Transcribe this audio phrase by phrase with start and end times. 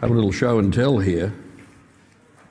[0.00, 1.32] have a little show and tell here.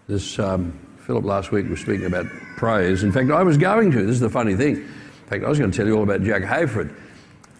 [0.08, 3.04] This um, Philip last week was speaking about praise.
[3.04, 4.06] In fact, I was going to.
[4.06, 4.76] This is the funny thing.
[4.76, 6.94] In fact, I was going to tell you all about Jack Hayford.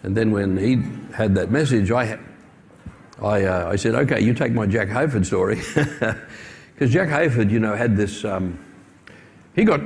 [0.02, 0.82] And then when he
[1.14, 2.18] had that message, I,
[3.20, 5.60] I, uh, I said, okay, you take my Jack Hayford story.
[6.78, 8.56] Because Jack Hayford, you know, had this, um,
[9.56, 9.80] he, got,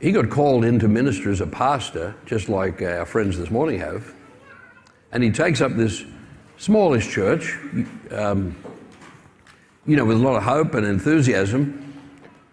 [0.00, 4.14] he got called into ministry as a pastor, just like our friends this morning have.
[5.12, 6.02] And he takes up this
[6.56, 7.58] smallish church,
[8.10, 8.56] um,
[9.90, 12.00] you know, with a lot of hope and enthusiasm,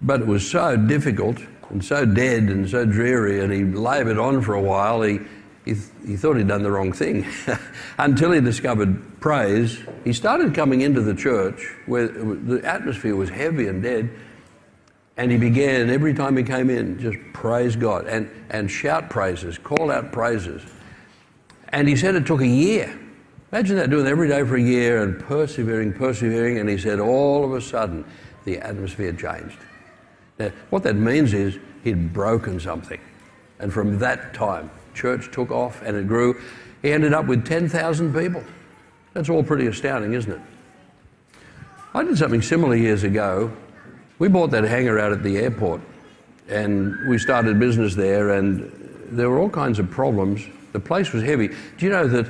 [0.02, 1.38] but it was so difficult
[1.70, 5.04] and so dead and so dreary, and he laboured on for a while.
[5.04, 5.20] He,
[5.64, 7.28] he, he thought he'd done the wrong thing
[8.00, 9.78] until he discovered praise.
[10.04, 14.10] He started coming into the church where the atmosphere was heavy and dead,
[15.16, 19.60] and he began every time he came in just praise God and, and shout praises,
[19.60, 20.64] call out praises.
[21.70, 22.98] And he said it took a year.
[23.52, 26.60] Imagine that doing that every day for a year and persevering, persevering.
[26.60, 28.06] And he said all of a sudden
[28.46, 29.58] the atmosphere changed.
[30.38, 33.00] Now, what that means is he'd broken something.
[33.60, 36.40] And from that time, church took off and it grew.
[36.82, 38.44] He ended up with 10,000 people.
[39.14, 40.42] That's all pretty astounding, isn't it?
[41.94, 43.52] I did something similar years ago.
[44.20, 45.82] We bought that hangar out at the airport
[46.50, 48.72] and we started business there, and
[49.12, 50.46] there were all kinds of problems.
[50.72, 51.50] The place was heavy.
[51.50, 52.28] Do you know that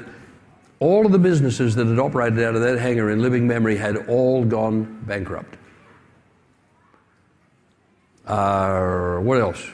[0.80, 4.08] all of the businesses that had operated out of that hangar in living memory had
[4.08, 5.58] all gone bankrupt?
[8.26, 9.66] Uh, what else?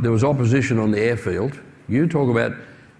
[0.00, 1.58] There was opposition on the airfield.
[1.88, 2.52] You talk about,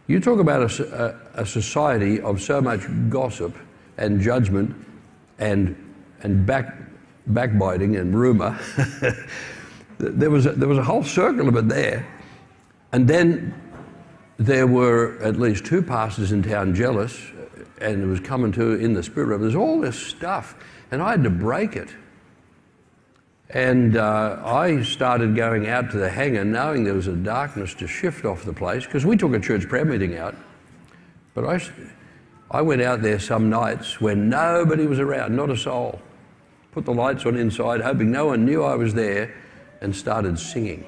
[0.07, 3.57] you talk about a, a, a society of so much gossip
[3.97, 4.75] and judgment
[5.39, 5.77] and,
[6.23, 6.77] and back,
[7.29, 8.59] backbiting and rumour.
[9.99, 12.07] there, was a, there was a whole circle of it there.
[12.93, 13.55] And then
[14.41, 17.15] there were at least two pastors in town jealous,
[17.79, 19.43] and it was coming to in the spirit realm.
[19.43, 20.55] There's all this stuff,
[20.91, 21.91] and I had to break it.
[23.51, 27.87] And uh, I started going out to the hangar knowing there was a darkness to
[27.87, 30.35] shift off the place because we took a church prayer meeting out.
[31.35, 31.61] But I,
[32.51, 36.01] I went out there some nights when nobody was around, not a soul.
[36.73, 39.35] Put the lights on inside, hoping no one knew I was there,
[39.83, 40.87] and started singing.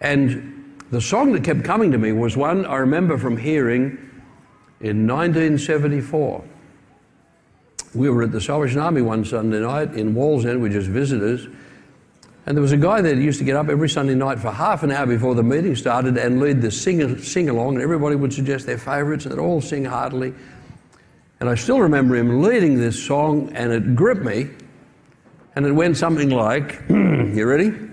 [0.00, 0.59] And
[0.90, 3.98] the song that kept coming to me was one I remember from hearing
[4.80, 6.44] in 1974
[7.94, 11.48] we were at the Salvation Army one Sunday night in Wallsend, we just visitors.
[12.46, 14.50] And there was a guy there that used to get up every Sunday night for
[14.50, 18.32] half an hour before the meeting started and lead the sing along, and everybody would
[18.32, 20.32] suggest their favourites, and they'd all sing heartily.
[21.40, 24.48] And I still remember him leading this song, and it gripped me,
[25.56, 27.89] and it went something like, You ready?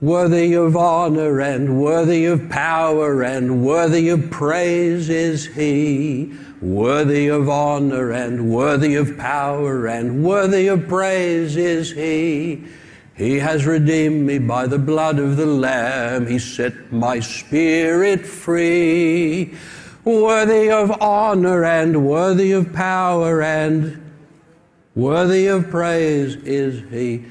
[0.00, 7.48] Worthy of honor and worthy of power and worthy of praise is he Worthy of
[7.48, 12.64] honor and worthy of power and worthy of praise is he.
[13.16, 16.26] He has redeemed me by the blood of the Lamb.
[16.26, 19.54] He set my spirit free.
[20.04, 24.02] Worthy of honor and worthy of power and
[24.96, 27.24] worthy of praise is he.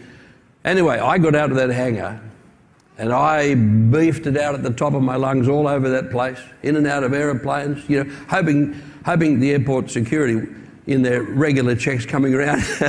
[0.64, 2.22] Anyway, I got out of that hangar
[2.98, 6.40] and I beefed it out at the top of my lungs all over that place,
[6.64, 10.48] in and out of aeroplanes, you know, hoping hoping the airport security
[10.88, 12.62] in their regular checks coming around.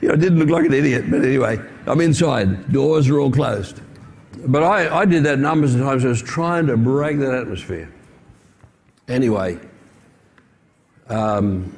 [0.00, 2.72] you know, I didn't look like an idiot, but anyway, I'm inside.
[2.72, 3.80] Doors are all closed.
[4.46, 6.04] But I, I did that numbers of times.
[6.04, 7.92] I was trying to break that atmosphere.
[9.08, 9.58] Anyway,
[11.08, 11.76] um,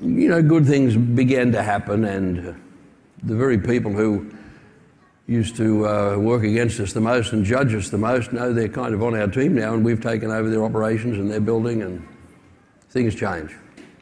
[0.00, 2.60] you know, good things began to happen, and
[3.22, 4.34] the very people who
[5.26, 8.68] used to uh, work against us the most and judge us the most know they're
[8.68, 11.82] kind of on our team now, and we've taken over their operations and their building,
[11.82, 12.06] and
[12.90, 13.54] things change.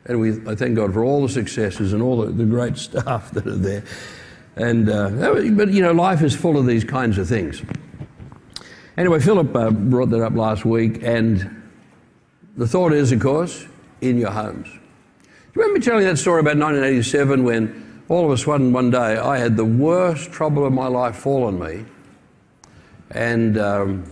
[0.06, 3.30] And we, I thank God for all the successes and all the, the great staff
[3.32, 3.84] that are there.
[4.56, 5.08] And, uh,
[5.52, 7.62] but, you know, life is full of these kinds of things.
[8.98, 11.62] Anyway, Philip uh, brought that up last week, and
[12.56, 13.66] the thought is, of course,
[14.02, 14.68] in your homes.
[14.68, 15.30] Do
[15.60, 17.81] you remember telling that story about 1987 when
[18.12, 21.44] all of a sudden one day I had the worst trouble of my life fall
[21.44, 21.84] on me?
[23.10, 24.04] And um,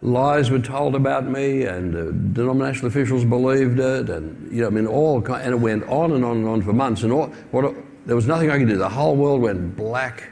[0.00, 4.70] lies were told about me, and uh, denominational officials believed it, and you know, I
[4.70, 7.74] mean, all and it went on and on and on for months, and all, what,
[8.06, 8.76] there was nothing I could do.
[8.76, 10.30] The whole world went black.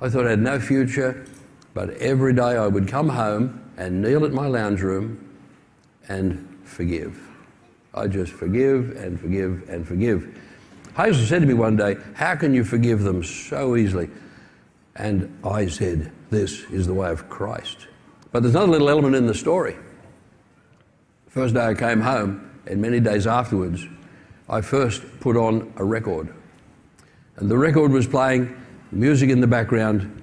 [0.00, 1.26] I thought I had no future,
[1.74, 5.24] but every day I would come home and kneel at my lounge room
[6.08, 7.20] and forgive.
[7.94, 10.38] I just forgive and forgive and forgive.
[10.98, 14.10] Hazel said to me one day, How can you forgive them so easily?
[14.96, 17.86] And I said, This is the way of Christ.
[18.32, 19.76] But there's another little element in the story.
[21.28, 23.86] First day I came home, and many days afterwards,
[24.48, 26.34] I first put on a record.
[27.36, 28.60] And the record was playing,
[28.90, 30.20] music in the background,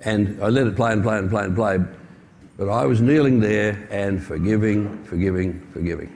[0.00, 1.78] and I let it play and play and play and play.
[2.58, 6.14] But I was kneeling there and forgiving, forgiving, forgiving.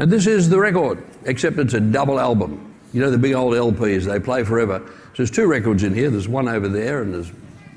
[0.00, 2.74] And this is the record, except it's a double album.
[2.94, 4.82] You know the big old LPs, they play forever.
[4.86, 6.08] So there's two records in here.
[6.08, 7.28] There's one over there and there's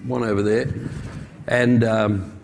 [0.06, 0.74] one over there.
[1.48, 2.40] And um,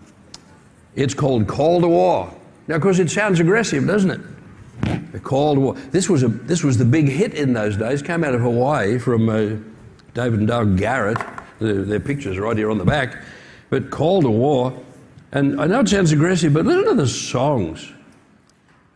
[0.96, 2.30] it's called Call to War.
[2.68, 5.12] Now, of course, it sounds aggressive, doesn't it?
[5.12, 5.74] The Call to War.
[5.74, 8.02] This was, a, this was the big hit in those days.
[8.02, 9.56] Came out of Hawaii from uh,
[10.12, 11.18] David and Doug Garrett.
[11.58, 13.16] Their, their pictures right here on the back.
[13.70, 14.78] But Call to War.
[15.32, 17.94] And I know it sounds aggressive, but listen to the songs.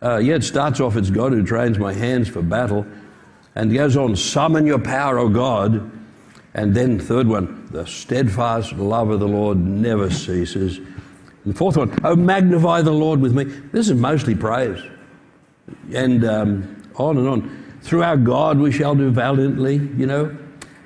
[0.01, 2.85] Uh, yeah, it starts off, it's God who trains my hands for battle.
[3.55, 5.91] And goes on, summon your power, O God.
[6.53, 10.77] And then, third one, the steadfast love of the Lord never ceases.
[10.77, 13.45] And the fourth one, oh, magnify the Lord with me.
[13.45, 14.81] This is mostly praise.
[15.93, 17.63] And um, on and on.
[17.81, 20.35] Through our God we shall do valiantly, you know.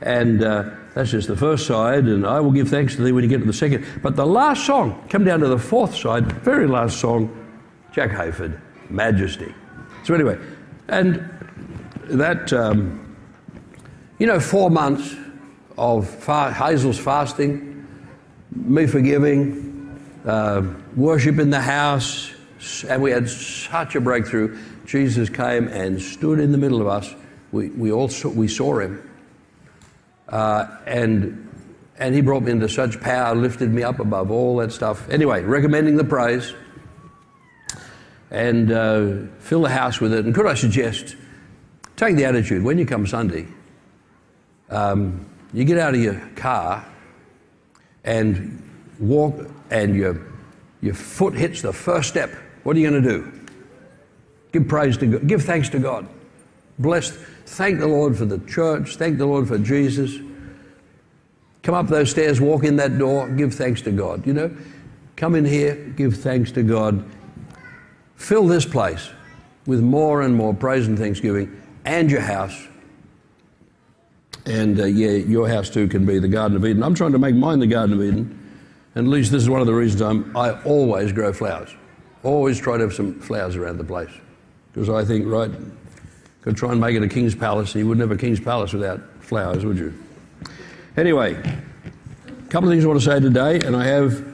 [0.02, 3.24] And uh, that's just the first side, and I will give thanks to thee when
[3.24, 3.86] you get to the second.
[4.02, 7.36] But the last song, come down to the fourth side, very last song,
[7.92, 9.54] Jack Hayford, Majesty.
[10.04, 10.38] So, anyway,
[10.88, 11.30] and
[12.06, 13.16] that, um,
[14.18, 15.16] you know, four months
[15.78, 17.88] of fa- Hazel's fasting,
[18.52, 20.64] me forgiving, uh,
[20.96, 22.34] worship in the house,
[22.88, 24.58] and we had such a breakthrough.
[24.86, 27.14] Jesus came and stood in the middle of us.
[27.52, 29.10] We, we all saw, we saw him.
[30.28, 31.50] Uh, and,
[31.98, 35.10] and he brought me into such power, lifted me up above all that stuff.
[35.10, 36.54] Anyway, recommending the praise
[38.32, 40.26] and uh, fill the house with it.
[40.26, 41.16] And could I suggest
[42.00, 43.46] Take the attitude when you come Sunday,
[44.70, 46.88] um, you get out of your car
[48.06, 48.64] and
[49.00, 50.26] walk, and your,
[50.80, 52.34] your foot hits the first step.
[52.64, 53.32] What are you going to do?
[54.54, 56.08] Give praise to God, give thanks to God.
[56.78, 60.16] Bless, thank the Lord for the church, thank the Lord for Jesus.
[61.64, 64.26] Come up those stairs, walk in that door, give thanks to God.
[64.26, 64.56] You know,
[65.18, 67.04] come in here, give thanks to God.
[68.20, 69.10] Fill this place
[69.66, 72.68] with more and more praise and thanksgiving and your house.
[74.46, 76.84] And uh, yeah, your house too can be the Garden of Eden.
[76.84, 78.38] I'm trying to make mine the Garden of Eden.
[78.94, 81.74] And at least this is one of the reasons I'm, I always grow flowers.
[82.22, 84.12] Always try to have some flowers around the place.
[84.74, 85.50] Because I think, right,
[86.42, 87.74] could try and make it a king's palace.
[87.74, 89.94] You wouldn't have a king's palace without flowers, would you?
[90.98, 94.28] Anyway, a couple of things I want to say today, and I have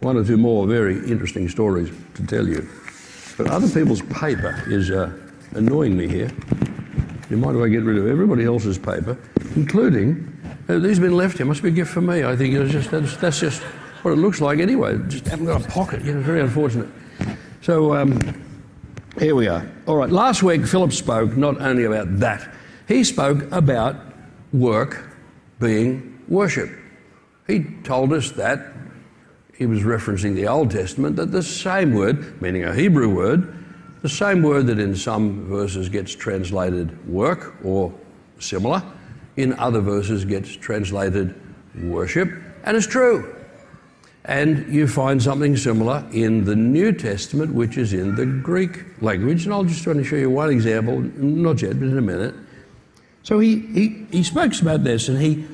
[0.00, 2.68] one or two more very interesting stories to tell you.
[3.36, 5.12] But other people's paper is uh,
[5.52, 6.30] annoying me here.
[7.28, 9.18] You might to get rid of everybody else's paper,
[9.56, 10.32] including
[10.68, 11.46] uh, these have been left here.
[11.46, 12.24] Must be a gift for me.
[12.24, 13.62] I think it's just that's, that's just
[14.02, 14.98] what it looks like anyway.
[15.08, 16.04] Just haven't got a pocket.
[16.04, 16.88] You know, very unfortunate.
[17.62, 18.18] So um,
[19.18, 19.68] here we are.
[19.86, 20.10] All right.
[20.10, 22.48] Last week Philip spoke not only about that,
[22.88, 23.96] he spoke about
[24.52, 25.08] work
[25.60, 26.70] being worship.
[27.46, 28.75] He told us that
[29.56, 33.54] he was referencing the Old Testament that the same word, meaning a Hebrew word,
[34.02, 37.92] the same word that in some verses gets translated work or
[38.38, 38.82] similar,
[39.36, 41.34] in other verses gets translated
[41.82, 42.30] worship,
[42.64, 43.34] and it's true.
[44.24, 49.44] And you find something similar in the New Testament, which is in the Greek language.
[49.44, 52.34] And I'll just try to show you one example, not yet, but in a minute.
[53.22, 55.44] So he, he, he spoke about this, and he,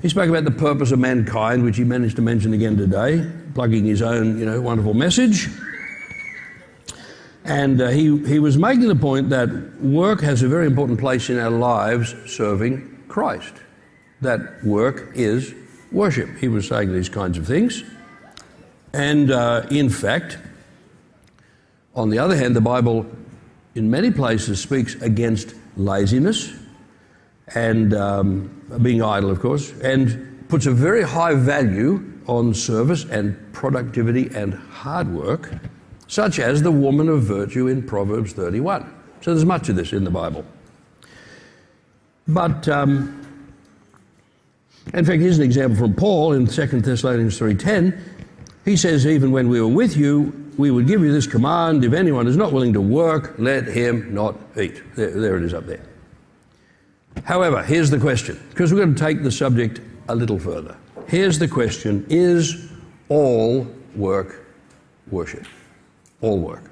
[0.00, 3.84] he spoke about the purpose of mankind, which he managed to mention again today, plugging
[3.84, 5.48] his own you know, wonderful message.
[7.44, 9.48] And uh, he, he was making the point that
[9.80, 13.54] work has a very important place in our lives serving Christ.
[14.22, 15.54] That work is
[15.92, 16.30] worship.
[16.38, 17.84] He was saying these kinds of things.
[18.94, 20.38] And uh, in fact,
[21.94, 23.06] on the other hand, the Bible
[23.74, 26.52] in many places speaks against laziness
[27.54, 33.36] and um, being idle, of course, and puts a very high value on service and
[33.52, 35.52] productivity and hard work
[36.06, 38.82] such as the woman of virtue in Proverbs 31.
[39.20, 40.44] So there's much of this in the Bible.
[42.28, 43.24] But um,
[44.92, 47.98] in fact, here's an example from Paul in 2 Thessalonians 3:10.
[48.64, 51.92] He says, "Even when we were with you, we would give you this command: If
[51.92, 55.66] anyone is not willing to work, let him not eat." There, there it is up
[55.66, 55.82] there.
[57.24, 60.76] However, here's the question, because we're going to take the subject a little further.
[61.06, 62.70] Here's the question: Is
[63.08, 64.46] all work
[65.10, 65.46] worship?
[66.24, 66.70] all work.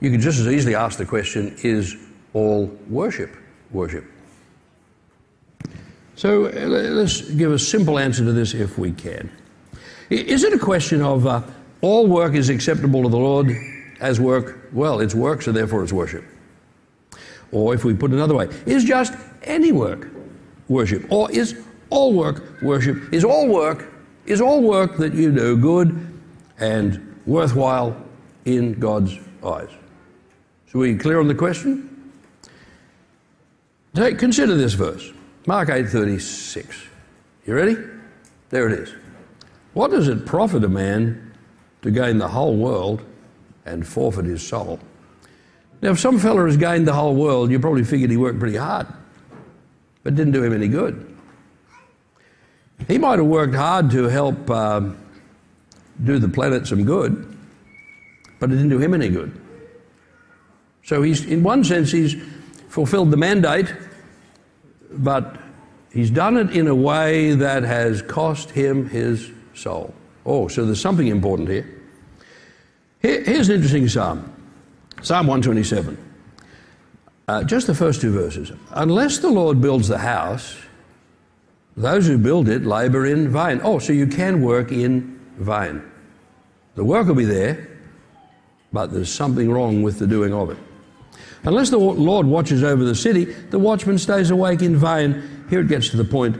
[0.00, 1.96] You could just as easily ask the question is
[2.32, 3.30] all worship
[3.70, 4.04] worship?
[6.14, 9.30] So uh, let's give a simple answer to this if we can.
[10.08, 11.42] Is it a question of uh,
[11.82, 13.50] all work is acceptable to the Lord
[14.00, 14.68] as work?
[14.72, 16.24] Well, it's work, so therefore it's worship.
[17.52, 20.08] Or if we put it another way, is just any work
[20.68, 21.04] worship?
[21.10, 23.12] Or is all work worship?
[23.12, 23.92] Is all work,
[24.26, 26.20] is all work that you do good
[26.58, 27.96] and worthwhile
[28.44, 29.70] in God's eyes?
[30.72, 32.12] So we clear on the question?
[33.94, 35.12] Take, consider this verse,
[35.46, 36.66] Mark 8:36.
[37.46, 37.76] You ready?
[38.50, 38.94] There it is.
[39.72, 41.32] What does it profit a man
[41.82, 43.02] to gain the whole world
[43.64, 44.80] and forfeit his soul?
[45.82, 48.56] Now, if some fella has gained the whole world, you probably figured he worked pretty
[48.56, 48.86] hard,
[50.02, 51.15] but didn't do him any good.
[52.88, 54.98] He might have worked hard to help um,
[56.04, 57.36] do the planet some good,
[58.38, 59.40] but it didn't do him any good.
[60.84, 62.14] So he's, in one sense, he's
[62.68, 63.74] fulfilled the mandate,
[64.92, 65.36] but
[65.90, 69.94] he's done it in a way that has cost him his soul.
[70.24, 71.82] Oh, so there's something important here.
[73.00, 74.32] here here's an interesting psalm
[75.02, 75.98] Psalm 127.
[77.28, 78.52] Uh, just the first two verses.
[78.70, 80.56] Unless the Lord builds the house,
[81.76, 83.60] those who build it labor in vain.
[83.62, 85.82] Oh, so you can work in vain.
[86.74, 87.68] The work will be there,
[88.72, 90.58] but there's something wrong with the doing of it.
[91.44, 95.46] Unless the Lord watches over the city, the watchman stays awake in vain.
[95.48, 96.36] Here it gets to the point.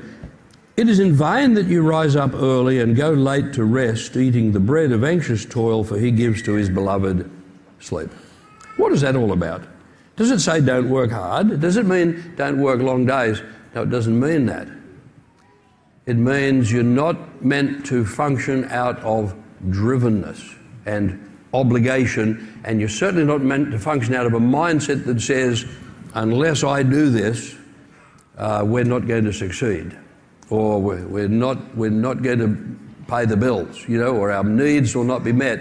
[0.77, 4.53] It is in vain that you rise up early and go late to rest, eating
[4.53, 7.31] the bread of anxious toil, for he gives to his beloved
[7.81, 8.11] sleep.
[8.77, 9.63] What is that all about?
[10.17, 11.61] Does it say don't work hard?
[11.61, 13.43] Does it mean don't work long days?
[13.75, 14.69] No, it doesn't mean that.
[16.07, 19.35] It means you're not meant to function out of
[19.69, 20.55] drivenness
[20.87, 21.21] and
[21.53, 25.65] obligation, and you're certainly not meant to function out of a mindset that says,
[26.15, 27.57] unless I do this,
[28.39, 29.99] uh, we're not going to succeed,
[30.49, 34.45] or we're, we're, not, we're not going to pay the bills, you know, or our
[34.45, 35.61] needs will not be met.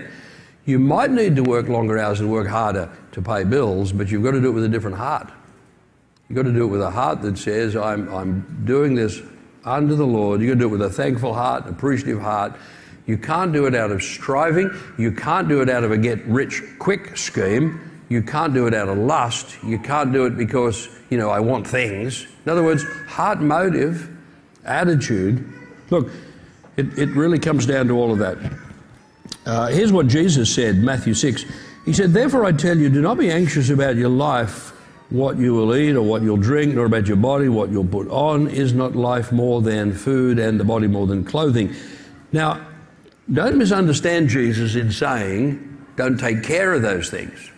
[0.66, 4.24] You might need to work longer hours and work harder to pay bills, but you've
[4.24, 5.32] got to do it with a different heart.
[6.30, 9.22] You've got to do it with a heart that says, I'm, I'm doing this
[9.66, 10.42] under the Lord.
[10.42, 12.56] You've got to do it with a thankful heart, an appreciative heart.
[13.08, 14.72] You can't do it out of striving.
[14.98, 17.82] You can't do it out of a get rich quick scheme.
[18.10, 19.58] You can't do it out of lust.
[19.64, 22.28] You can't do it because, you know, I want things.
[22.46, 24.10] In other words, heart motive,
[24.64, 25.52] attitude.
[25.90, 26.10] Look,
[26.78, 28.38] it, it really comes down to all of that.
[29.46, 31.46] Uh, here's what Jesus said, Matthew 6.
[31.86, 34.74] He said, Therefore I tell you, do not be anxious about your life,
[35.10, 38.08] what you will eat or what you'll drink, nor about your body, what you'll put
[38.10, 38.48] on.
[38.48, 41.74] Is not life more than food and the body more than clothing?
[42.32, 42.66] Now,
[43.32, 47.52] don't misunderstand Jesus in saying, don't take care of those things.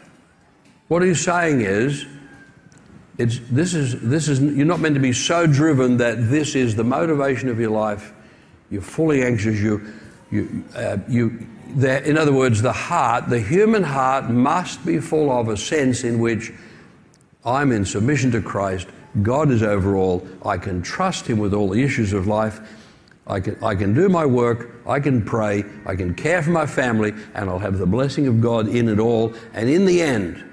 [0.87, 2.05] What he's saying is,
[3.17, 6.75] it's, this is, this is, you're not meant to be so driven that this is
[6.75, 8.13] the motivation of your life.
[8.69, 9.59] You're fully anxious.
[9.59, 9.85] You,
[10.29, 15.49] you, uh, you, in other words, the heart, the human heart must be full of
[15.49, 16.53] a sense in which
[17.47, 18.89] I'm in submission to Christ.
[19.21, 20.27] God is over all.
[20.45, 22.59] I can trust Him with all the issues of life.
[23.25, 24.75] I can, I can do my work.
[24.85, 25.63] I can pray.
[25.85, 28.99] I can care for my family, and I'll have the blessing of God in it
[28.99, 29.33] all.
[29.53, 30.43] And in the end,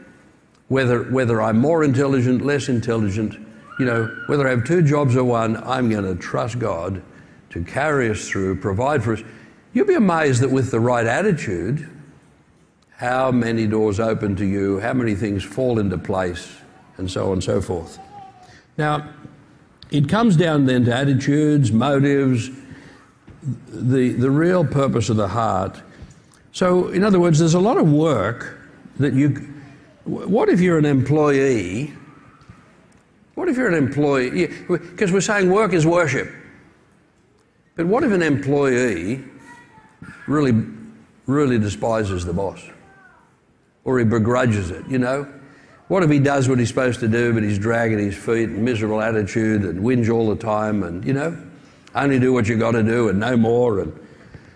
[0.68, 3.34] whether, whether I'm more intelligent, less intelligent,
[3.80, 7.02] you know, whether I have two jobs or one, I'm going to trust God
[7.50, 9.22] to carry us through, provide for us.
[9.72, 11.90] You'll be amazed that with the right attitude,
[12.96, 16.56] how many doors open to you, how many things fall into place,
[16.96, 17.98] and so on and so forth.
[18.76, 19.08] Now,
[19.90, 22.50] it comes down then to attitudes, motives,
[23.68, 25.80] the, the real purpose of the heart.
[26.52, 28.58] So, in other words, there's a lot of work
[28.98, 29.52] that you.
[30.04, 31.92] What if you're an employee?
[33.34, 34.48] What if you're an employee?
[34.68, 36.30] Because we're saying work is worship.
[37.74, 39.24] But what if an employee
[40.26, 40.66] really,
[41.26, 42.62] really despises the boss.
[43.84, 45.28] Or he begrudges it, you know?
[45.88, 48.64] What if he does what he's supposed to do, but he's dragging his feet and
[48.64, 51.36] miserable attitude and whinge all the time and, you know,
[51.94, 53.92] only do what you've got to do and no more and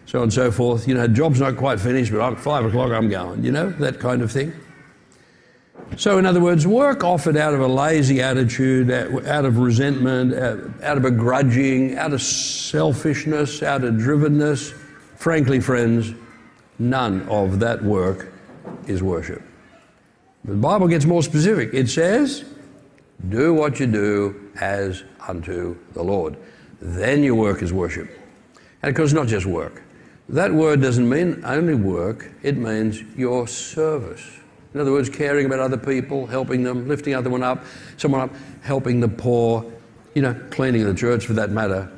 [0.07, 0.89] so on and so forth.
[0.89, 4.01] You know, job's not quite finished, but at five o'clock I'm going, you know, that
[4.01, 4.53] kind of thing.
[5.97, 10.35] So, in other words, work offered out of a lazy attitude, out of resentment,
[10.83, 14.75] out of a grudging, out of selfishness, out of drivenness
[15.19, 16.15] Frankly, friends,
[16.79, 18.33] none of that work
[18.87, 19.43] is worship.
[20.49, 21.75] The Bible gets more specific.
[21.75, 22.43] It says,
[23.29, 26.39] Do what you do as unto the Lord.
[26.81, 28.09] Then your work is worship.
[28.83, 29.83] And of course, not just work.
[30.31, 34.27] That word doesn't mean only work, it means your service.
[34.73, 37.63] In other words, caring about other people, helping them, lifting other one up,
[37.99, 38.31] someone up,
[38.63, 39.71] helping the poor,
[40.15, 41.93] you know, cleaning the church for that matter,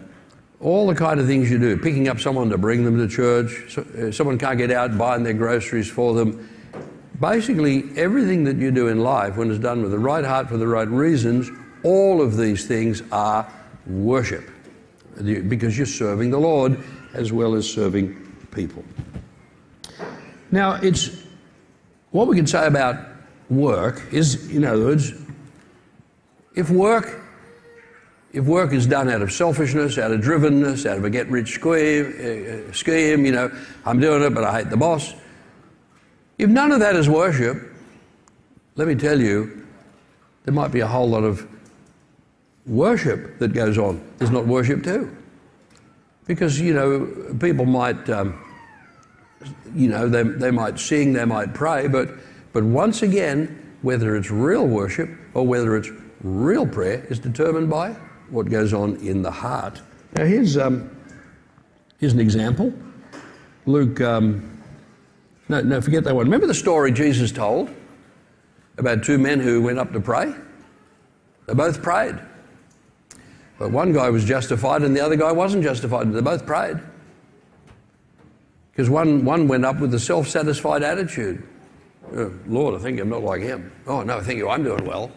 [0.61, 3.73] all the kind of things you do, picking up someone to bring them to church,
[3.73, 6.49] so, uh, someone can't get out buying their groceries for them,
[7.21, 10.57] basically everything that you do in life, when it's done with the right heart for
[10.57, 11.51] the right reasons,
[11.85, 13.51] all of these things are
[13.87, 14.49] worship
[15.49, 16.79] because you're serving the Lord
[17.15, 18.15] as well as serving
[18.53, 18.85] people.
[20.51, 21.25] Now, it's
[22.11, 22.97] what we can say about
[23.49, 25.13] work is, in other words,
[26.55, 27.21] if work
[28.33, 31.55] if work is done out of selfishness, out of drivenness, out of a get rich
[31.55, 32.15] scheme,
[32.71, 33.51] uh, scheme, you know,
[33.85, 35.15] I'm doing it, but I hate the boss.
[36.41, 37.71] If none of that is worship,
[38.77, 39.67] let me tell you,
[40.47, 41.47] there might be a whole lot of
[42.65, 44.03] worship that goes on.
[44.17, 45.15] There's not worship too.
[46.27, 48.43] Because, you know, people might, um,
[49.75, 52.09] you know, they, they might sing, they might pray, but,
[52.55, 55.91] but once again, whether it's real worship or whether it's
[56.23, 57.91] real prayer is determined by
[58.31, 59.83] what goes on in the heart.
[60.17, 60.91] Now, here's, um,
[61.99, 62.73] here's an example.
[63.67, 64.60] Luke, um,
[65.51, 66.27] no, no, forget that one.
[66.27, 67.75] Remember the story Jesus told
[68.79, 70.33] about two men who went up to pray?
[71.47, 72.17] They both prayed.
[73.59, 76.13] But one guy was justified and the other guy wasn't justified.
[76.13, 76.79] They both prayed.
[78.71, 81.43] Because one, one went up with a self satisfied attitude.
[82.15, 83.73] Oh, Lord, I think I'm not like him.
[83.89, 85.11] Oh, no, thank you, I'm doing well.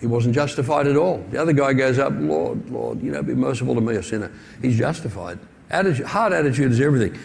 [0.00, 1.24] He wasn't justified at all.
[1.30, 4.30] The other guy goes up, Lord, Lord, you know, be merciful to me, a sinner.
[4.60, 5.38] He's justified.
[5.70, 7.18] Attitude, heart attitude is everything.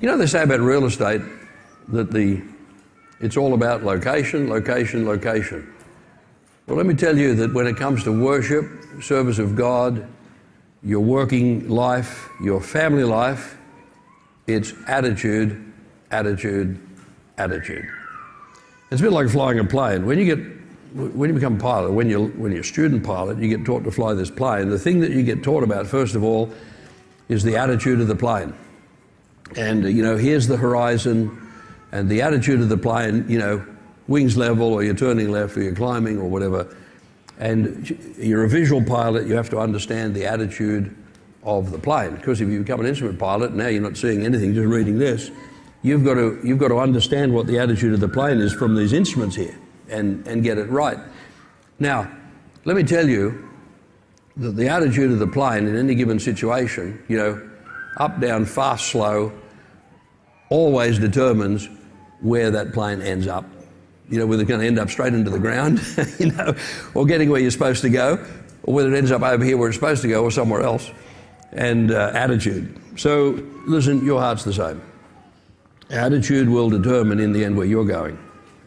[0.00, 1.20] You know, they say about real estate
[1.88, 2.42] that the,
[3.20, 5.70] it's all about location, location, location.
[6.66, 8.64] Well, let me tell you that when it comes to worship,
[9.02, 10.08] service of God,
[10.82, 13.58] your working life, your family life,
[14.46, 15.72] it's attitude,
[16.10, 16.80] attitude,
[17.36, 17.86] attitude.
[18.90, 20.06] It's a bit like flying a plane.
[20.06, 20.60] When you get
[20.92, 23.84] when you become a pilot, when you're, when you're a student pilot, you get taught
[23.84, 24.70] to fly this plane.
[24.70, 26.50] The thing that you get taught about, first of all,
[27.28, 28.52] is the attitude of the plane.
[29.56, 31.50] And, you know, here's the horizon,
[31.92, 33.64] and the attitude of the plane, you know,
[34.06, 36.76] wings level, or you're turning left, or you're climbing, or whatever.
[37.38, 40.94] And you're a visual pilot, you have to understand the attitude
[41.42, 42.16] of the plane.
[42.16, 45.30] Because if you become an instrument pilot, now you're not seeing anything, just reading this,
[45.82, 48.76] you've got to, you've got to understand what the attitude of the plane is from
[48.76, 49.58] these instruments here
[49.88, 50.98] and, and get it right.
[51.78, 52.10] Now,
[52.64, 53.48] let me tell you
[54.36, 57.49] that the attitude of the plane in any given situation, you know,
[57.96, 59.32] up, down, fast, slow,
[60.48, 61.68] always determines
[62.20, 63.44] where that plane ends up.
[64.08, 65.80] You know, whether it's going to end up straight into the ground,
[66.18, 66.54] you know,
[66.94, 68.24] or getting where you're supposed to go,
[68.64, 70.90] or whether it ends up over here where it's supposed to go or somewhere else.
[71.52, 72.78] And uh, attitude.
[72.96, 74.80] So, listen, your heart's the same.
[75.90, 78.16] Attitude will determine in the end where you're going.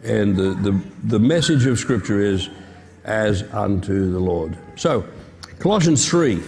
[0.04, 2.50] And the, the, the message of Scripture is
[3.06, 4.58] as unto the Lord.
[4.76, 5.06] So,
[5.60, 6.42] Colossians 3.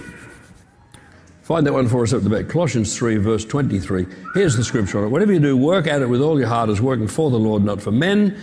[1.45, 2.49] Find that one for us up at the back.
[2.49, 4.08] Colossians 3, verse 23.
[4.34, 5.10] Here's the scripture on it.
[5.10, 7.63] Whatever you do, work at it with all your heart as working for the Lord,
[7.63, 8.36] not for men,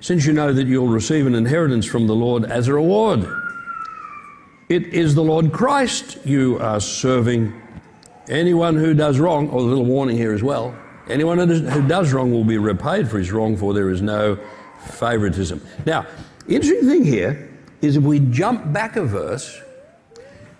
[0.00, 3.26] since you know that you'll receive an inheritance from the Lord as a reward.
[4.70, 7.52] It is the Lord Christ you are serving.
[8.30, 10.74] Anyone who does wrong, oh, or a little warning here as well,
[11.10, 14.38] anyone who does wrong will be repaid for his wrong, for there is no
[14.86, 15.60] favoritism.
[15.84, 16.06] Now,
[16.48, 17.50] interesting thing here
[17.82, 19.60] is if we jump back a verse,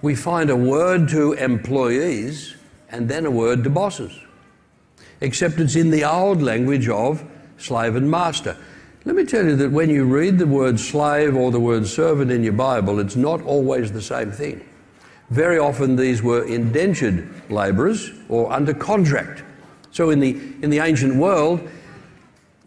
[0.06, 2.54] we find a word to employees
[2.90, 4.16] and then a word to bosses.
[5.20, 7.24] Except it's in the old language of
[7.58, 8.56] slave and master.
[9.04, 12.30] Let me tell you that when you read the word slave or the word servant
[12.30, 14.64] in your Bible, it's not always the same thing.
[15.30, 19.42] Very often these were indentured labourers or under contract.
[19.90, 21.68] So in the, in the ancient world,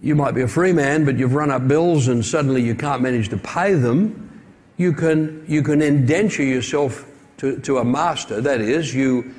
[0.01, 3.01] you might be a free man, but you've run up bills and suddenly you can't
[3.01, 4.41] manage to pay them.
[4.75, 7.05] You can, you can indenture yourself
[7.39, 8.41] to, to a master.
[8.41, 9.33] That is, you,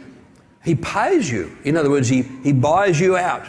[0.65, 1.57] he pays you.
[1.65, 3.49] In other words, he, he buys you out.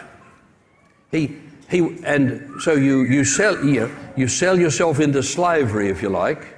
[1.12, 1.38] He,
[1.70, 6.56] he, and so you, you, sell, you, you sell yourself into slavery, if you like.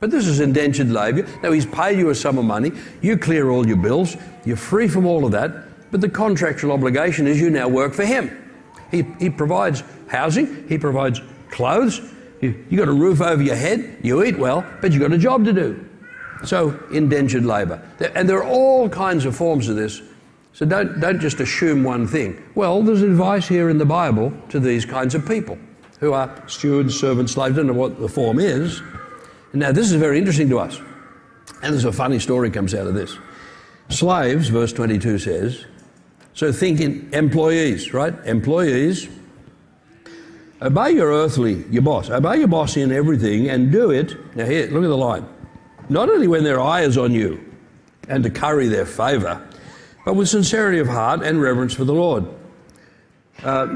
[0.00, 1.26] But this is indentured labour.
[1.42, 2.70] Now, he's paid you a sum of money.
[3.02, 4.16] You clear all your bills.
[4.44, 5.90] You're free from all of that.
[5.90, 8.44] But the contractual obligation is you now work for him.
[8.92, 12.00] He, he provides housing, He provides clothes.
[12.40, 15.18] You, you got a roof over your head, you eat well, but you've got a
[15.18, 15.87] job to do.
[16.44, 17.82] So, indentured labour.
[18.14, 20.02] And there are all kinds of forms of this.
[20.52, 22.42] So don't, don't just assume one thing.
[22.54, 25.58] Well, there's advice here in the Bible to these kinds of people
[26.00, 27.56] who are stewards, servants, slaves.
[27.56, 28.82] Don't know what the form is.
[29.52, 30.78] Now, this is very interesting to us.
[31.62, 33.18] And there's a funny story comes out of this.
[33.88, 35.64] Slaves, verse 22 says,
[36.34, 38.14] so think in employees, right?
[38.24, 39.08] Employees.
[40.62, 42.10] Obey your earthly, your boss.
[42.10, 44.14] Obey your boss in everything and do it.
[44.36, 45.26] Now, here, look at the line.
[45.88, 47.44] Not only when their eye is on you
[48.08, 49.46] and to curry their favour,
[50.04, 52.26] but with sincerity of heart and reverence for the Lord.
[53.42, 53.66] Uh,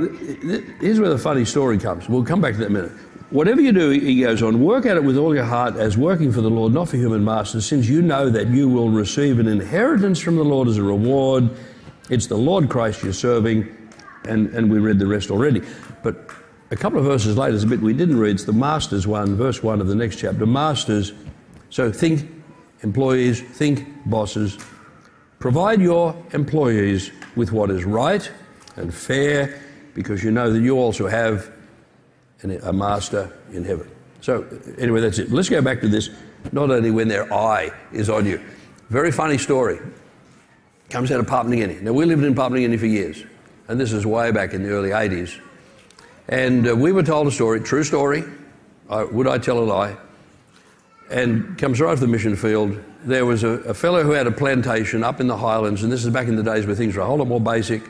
[0.81, 2.09] here's where the funny story comes.
[2.09, 2.93] We'll come back to that in a minute.
[3.31, 6.33] Whatever you do, he goes on, work at it with all your heart as working
[6.33, 9.49] for the Lord, not for human masters, since you know that you will receive an
[9.49, 11.49] inheritance from the Lord as a reward.
[12.11, 13.75] It's the Lord Christ you're serving,
[14.25, 15.63] and, and we read the rest already.
[16.03, 16.31] But
[16.71, 18.35] a couple of verses later, there's a bit we didn't read.
[18.35, 20.45] It's the Masters one, verse 1 of the next chapter.
[20.45, 21.13] Masters,
[21.73, 22.31] so think
[22.83, 24.59] employees, think bosses.
[25.39, 28.31] Provide your employees with what is right
[28.77, 29.59] and fair
[29.95, 31.51] because you know that you also have
[32.45, 33.91] a master in heaven.
[34.21, 35.33] So, anyway, that's it.
[35.33, 36.11] Let's go back to this.
[36.53, 38.39] Not only when their eye is on you.
[38.91, 39.79] Very funny story.
[40.91, 41.81] Comes out of Papua New Guinea.
[41.81, 43.25] Now, we lived in Papua New Guinea for years,
[43.69, 45.41] and this is way back in the early 80s.
[46.29, 48.25] And uh, we were told a story, true story.
[48.91, 49.97] Would I tell a lie?
[51.13, 52.83] And comes right off the mission field.
[53.05, 56.05] There was a, a fellow who had a plantation up in the highlands, and this
[56.05, 57.83] is back in the days where things were a whole lot more basic.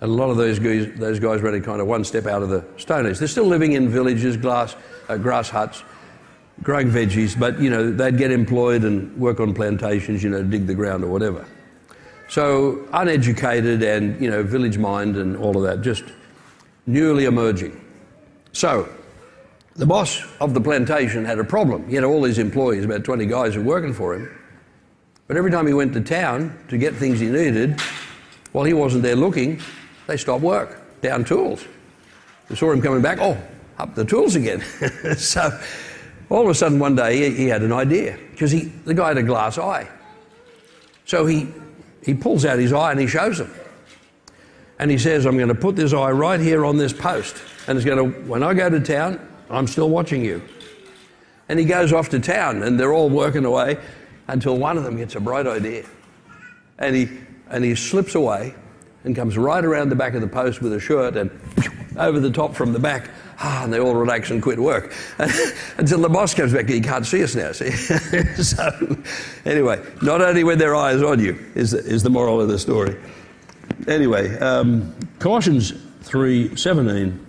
[0.00, 2.42] And a lot of those guys, those guys were only kind of one step out
[2.42, 3.18] of the Stone Age.
[3.18, 4.74] They're still living in villages, glass,
[5.08, 5.82] uh, grass huts,
[6.62, 10.66] growing veggies, but you know they'd get employed and work on plantations, you know, dig
[10.66, 11.46] the ground or whatever.
[12.28, 16.04] So uneducated and you know village mind and all of that, just
[16.86, 17.80] newly emerging.
[18.52, 18.88] So
[19.76, 21.88] the boss of the plantation had a problem.
[21.88, 24.30] He had all these employees, about 20 guys who were working for him.
[25.26, 27.80] But every time he went to town to get things he needed,
[28.52, 29.60] while he wasn't there looking,
[30.06, 31.64] they stopped work, down tools.
[32.48, 33.36] They saw him coming back, oh,
[33.78, 34.62] up the tools again.
[35.16, 35.60] so
[36.30, 39.18] all of a sudden one day he, he had an idea because the guy had
[39.18, 39.88] a glass eye.
[41.04, 41.48] So he,
[42.02, 43.52] he pulls out his eye and he shows them.
[44.78, 47.36] And he says, I'm going to put this eye right here on this post.
[47.66, 50.42] And it's going to, when I go to town, I'm still watching you.
[51.48, 53.78] And he goes off to town and they're all working away
[54.28, 55.84] until one of them gets a bright idea.
[56.78, 57.08] And he,
[57.48, 58.54] and he slips away
[59.04, 61.30] and comes right around the back of the post with a shirt and
[61.96, 63.08] over the top from the back.
[63.38, 64.94] Ah, and they all relax and quit work
[65.78, 66.68] until the boss comes back.
[66.68, 67.52] He can't see us now.
[67.52, 67.70] See,
[68.42, 68.96] so
[69.44, 72.58] anyway, not only when their eyes on you is the, is the moral of the
[72.58, 72.96] story.
[73.88, 77.25] Anyway, um, Colossians three seventeen.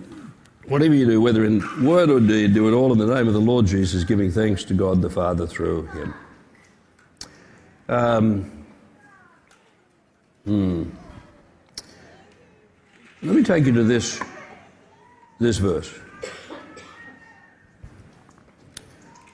[0.67, 3.33] Whatever you do, whether in word or deed, do it all in the name of
[3.33, 6.13] the Lord Jesus, giving thanks to God the Father through Him.
[7.87, 8.65] Um,
[10.43, 10.89] hmm.
[13.23, 14.19] Let me take you to this,
[15.39, 15.93] this verse.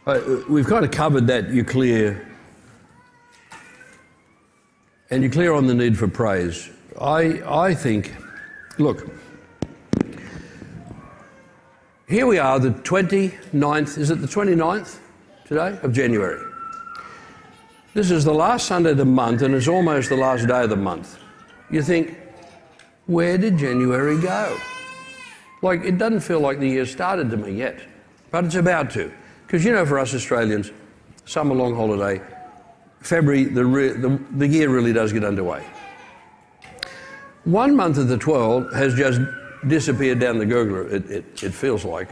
[0.06, 2.28] Uh, we've kind of covered that you're clear,
[5.10, 6.70] and you're clear on the need for praise.
[7.02, 8.14] I, I think,
[8.78, 9.10] look,
[12.14, 15.00] here we are, the 29th, is it the 29th
[15.46, 16.48] today of January?
[17.96, 20.70] This is the last Sunday of the month, and it's almost the last day of
[20.70, 21.18] the month.
[21.72, 22.16] You think,
[23.08, 24.56] where did January go?
[25.64, 27.80] Like, it doesn't feel like the year started to me yet,
[28.30, 29.12] but it's about to.
[29.48, 30.72] Because, you know, for us Australians,
[31.26, 32.22] summer long holiday,
[33.00, 35.66] February, the, re- the, the year really does get underway.
[37.46, 39.20] One month of the 12 has just
[39.68, 42.10] disappeared down the gurgler, it, it, it feels like.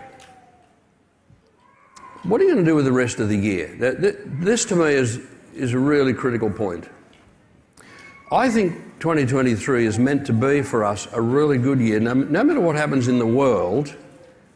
[2.24, 3.76] What are you going to do with the rest of the year?
[3.80, 5.22] That, This, to me, is,
[5.56, 6.88] is a really critical point.
[8.32, 12.00] I think 2023 is meant to be for us a really good year.
[12.00, 13.94] No, no, matter what happens in the world,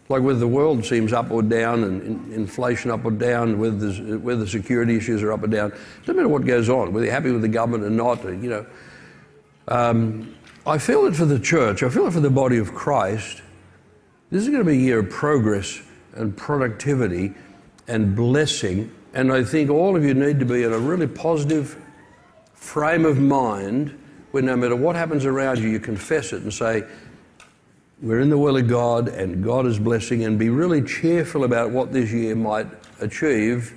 [0.07, 3.91] like whether the world seems up or down and in, inflation up or down, whether,
[4.19, 5.73] whether the security issues are up or down,
[6.07, 8.65] no matter what goes on, whether you're happy with the government or not, you know.
[9.67, 10.35] Um,
[10.67, 13.43] I feel it for the church, I feel it for the body of Christ.
[14.31, 15.79] This is going to be a year of progress
[16.13, 17.35] and productivity
[17.87, 18.91] and blessing.
[19.13, 21.79] And I think all of you need to be in a really positive
[22.53, 23.95] frame of mind
[24.31, 26.83] where no matter what happens around you, you confess it and say,
[28.01, 31.69] We're in the will of God and God is blessing, and be really cheerful about
[31.69, 32.67] what this year might
[32.99, 33.73] achieve,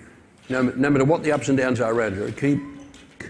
[0.49, 2.33] no, no matter what the ups and downs are around you.
[2.33, 2.61] Keep,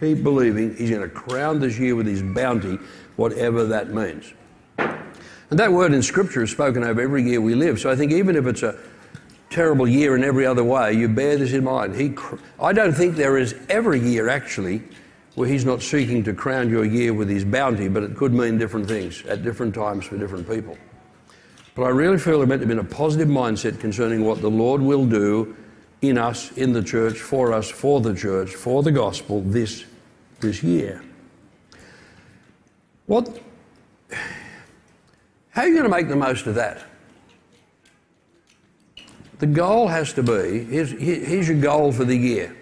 [0.00, 2.78] keep believing He's going to crown this year with His bounty,
[3.18, 4.32] whatever that means.
[4.78, 7.80] And that word in Scripture is spoken over every year we live.
[7.80, 8.78] So I think even if it's a
[9.50, 11.96] terrible year in every other way, you bear this in mind.
[11.96, 12.14] He,
[12.60, 14.82] I don't think there is ever a year actually
[15.34, 18.56] where He's not seeking to crown your year with His bounty, but it could mean
[18.56, 20.78] different things at different times for different people.
[21.74, 24.50] But I really feel we're meant to be in a positive mindset concerning what the
[24.50, 25.56] Lord will do
[26.02, 29.84] in us, in the church, for us, for the church, for the gospel this,
[30.40, 31.02] this year.
[33.08, 33.40] What,
[35.50, 36.84] how are you going to make the most of that?
[39.40, 42.54] The goal has to be here's, here's your goal for the year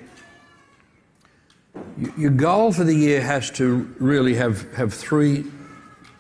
[2.17, 5.45] your goal for the year has to really have, have three,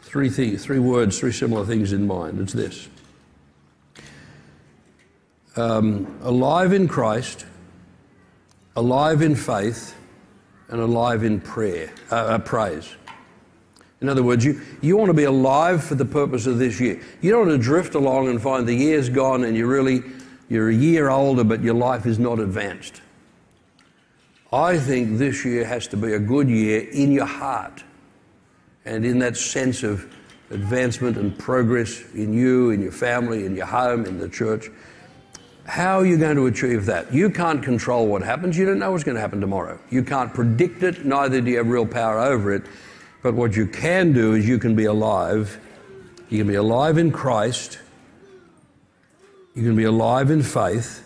[0.02, 2.40] three, th- three words, three similar things in mind.
[2.40, 2.88] It's this
[5.56, 7.46] um, alive in Christ,
[8.74, 9.94] alive in faith,
[10.68, 12.88] and alive in prayer, uh, uh, praise.
[14.00, 17.00] In other words, you, you want to be alive for the purpose of this year.
[17.22, 20.02] You don't want to drift along and find the year's gone and you're really
[20.48, 23.02] you're a year older, but your life is not advanced.
[24.52, 27.82] I think this year has to be a good year in your heart
[28.84, 30.12] and in that sense of
[30.50, 34.70] advancement and progress in you, in your family, in your home, in the church.
[35.64, 37.12] How are you going to achieve that?
[37.12, 38.56] You can't control what happens.
[38.56, 39.80] You don't know what's going to happen tomorrow.
[39.90, 42.62] You can't predict it, neither do you have real power over it.
[43.26, 45.58] But what you can do is you can be alive.
[46.28, 47.80] You can be alive in Christ.
[49.56, 51.04] You can be alive in faith.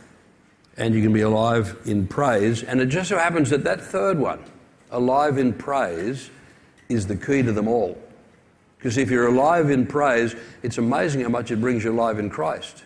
[0.77, 2.63] And you can be alive in praise.
[2.63, 4.45] And it just so happens that that third one,
[4.91, 6.31] alive in praise,
[6.91, 7.99] is the key to them all.
[8.77, 12.29] Because if you're alive in praise, it's amazing how much it brings you alive in
[12.29, 12.85] Christ.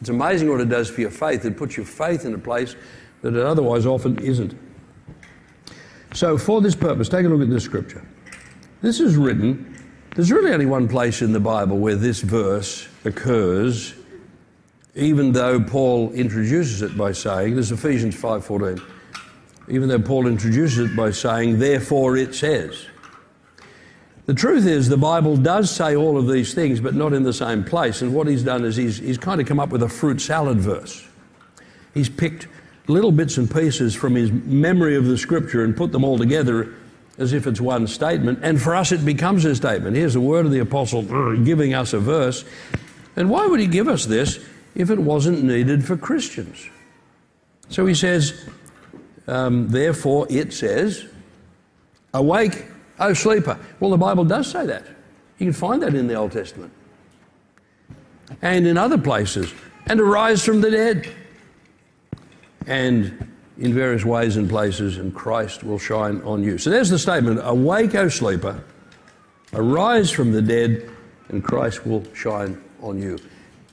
[0.00, 1.44] It's amazing what it does for your faith.
[1.44, 2.76] It puts your faith in a place
[3.22, 4.56] that it otherwise often isn't.
[6.14, 8.06] So, for this purpose, take a look at this scripture.
[8.82, 9.74] This is written,
[10.14, 13.94] there's really only one place in the Bible where this verse occurs,
[14.94, 18.82] even though Paul introduces it by saying, there's Ephesians 5.14,
[19.68, 22.86] even though Paul introduces it by saying, therefore it says.
[24.26, 27.32] The truth is, the Bible does say all of these things, but not in the
[27.32, 28.02] same place.
[28.02, 30.58] And what he's done is he's, he's kind of come up with a fruit salad
[30.58, 31.06] verse.
[31.94, 32.48] He's picked
[32.88, 36.74] little bits and pieces from his memory of the scripture and put them all together
[37.18, 38.40] as if it's one statement.
[38.42, 39.96] And for us, it becomes a statement.
[39.96, 41.02] Here's the word of the apostle
[41.44, 42.44] giving us a verse.
[43.16, 44.38] And why would he give us this
[44.74, 46.68] if it wasn't needed for Christians?
[47.68, 48.48] So he says,
[49.26, 51.06] um, therefore, it says,
[52.14, 52.66] Awake,
[52.98, 53.58] Oh, sleeper.
[53.78, 54.84] Well, the Bible does say that.
[55.38, 56.72] You can find that in the Old Testament
[58.42, 59.52] and in other places.
[59.86, 61.08] And arise from the dead.
[62.66, 63.25] And
[63.58, 66.58] in various ways and places, and Christ will shine on you.
[66.58, 68.62] So there's the statement Awake, O sleeper,
[69.54, 70.90] arise from the dead,
[71.28, 73.18] and Christ will shine on you.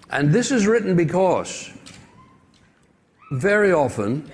[0.10, 1.70] And this is written because
[3.32, 4.30] very often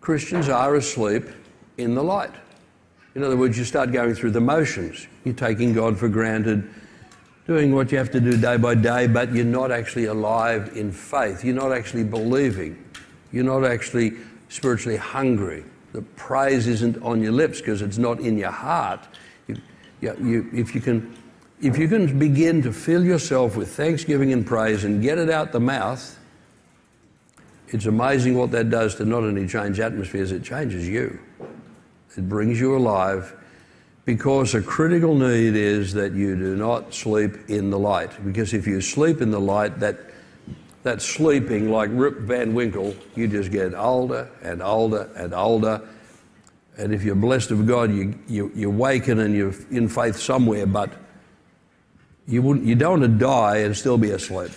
[0.00, 1.24] Christians are asleep
[1.76, 2.32] in the light.
[3.14, 5.06] In other words, you start going through the motions.
[5.24, 6.70] You're taking God for granted,
[7.46, 10.92] doing what you have to do day by day, but you're not actually alive in
[10.92, 11.44] faith.
[11.44, 12.82] You're not actually believing.
[13.32, 14.12] You're not actually
[14.48, 15.64] spiritually hungry.
[15.92, 19.06] The praise isn't on your lips because it's not in your heart.
[19.46, 19.56] You,
[20.00, 21.16] you, you, if, you can,
[21.60, 25.52] if you can begin to fill yourself with thanksgiving and praise and get it out
[25.52, 26.18] the mouth,
[27.68, 31.18] it's amazing what that does to not only change atmospheres, it changes you.
[32.16, 33.34] It brings you alive
[34.04, 38.10] because a critical need is that you do not sleep in the light.
[38.24, 39.98] Because if you sleep in the light, that,
[40.82, 45.80] that sleeping, like Rip Van Winkle, you just get older and older and older.
[46.76, 50.66] And if you're blessed of God, you, you, you waken and you're in faith somewhere,
[50.66, 50.92] but
[52.26, 54.52] you, wouldn't, you don't want to die and still be asleep.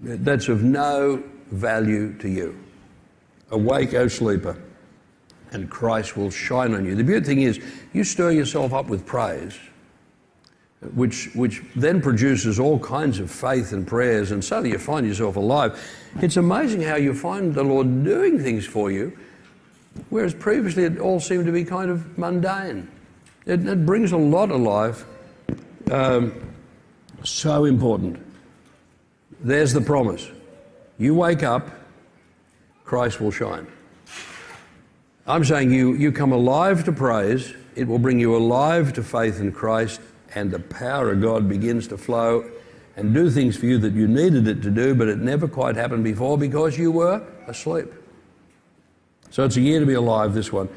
[0.00, 2.58] That's of no value to you.
[3.50, 4.56] Awake, O sleeper
[5.52, 6.94] and Christ will shine on you.
[6.94, 7.60] The beautiful thing is,
[7.92, 9.58] you stir yourself up with praise,
[10.94, 15.36] which, which then produces all kinds of faith and prayers, and suddenly you find yourself
[15.36, 15.80] alive.
[16.22, 19.16] It's amazing how you find the Lord doing things for you,
[20.10, 22.88] whereas previously it all seemed to be kind of mundane.
[23.44, 25.04] It, it brings a lot alive.
[25.90, 26.32] Um,
[27.24, 28.24] so important.
[29.40, 30.30] There's the promise.
[30.98, 31.70] You wake up,
[32.84, 33.66] Christ will shine.
[35.26, 39.40] I'm saying you, you come alive to praise, it will bring you alive to faith
[39.40, 40.00] in Christ,
[40.34, 42.48] and the power of God begins to flow
[42.96, 45.76] and do things for you that you needed it to do, but it never quite
[45.76, 47.86] happened before because you were asleep.
[49.30, 50.68] So it's a year to be alive, this one.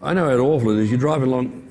[0.00, 0.90] I know how awful it is.
[0.90, 1.68] You drive along,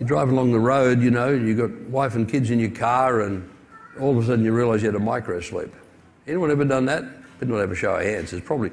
[0.00, 3.20] you drive along the road, you know, you've got wife and kids in your car,
[3.20, 3.48] and
[4.00, 5.74] all of a sudden you realise you had a micro sleep.
[6.26, 7.04] Anyone ever done that?
[7.38, 8.32] Did not a show of hands.
[8.32, 8.70] It's probably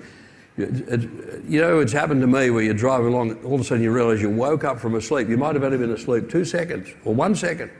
[0.58, 3.92] you know, it's happened to me where you drive along, all of a sudden you
[3.92, 5.28] realise you woke up from a sleep.
[5.28, 7.72] You might have only been asleep two seconds or one second,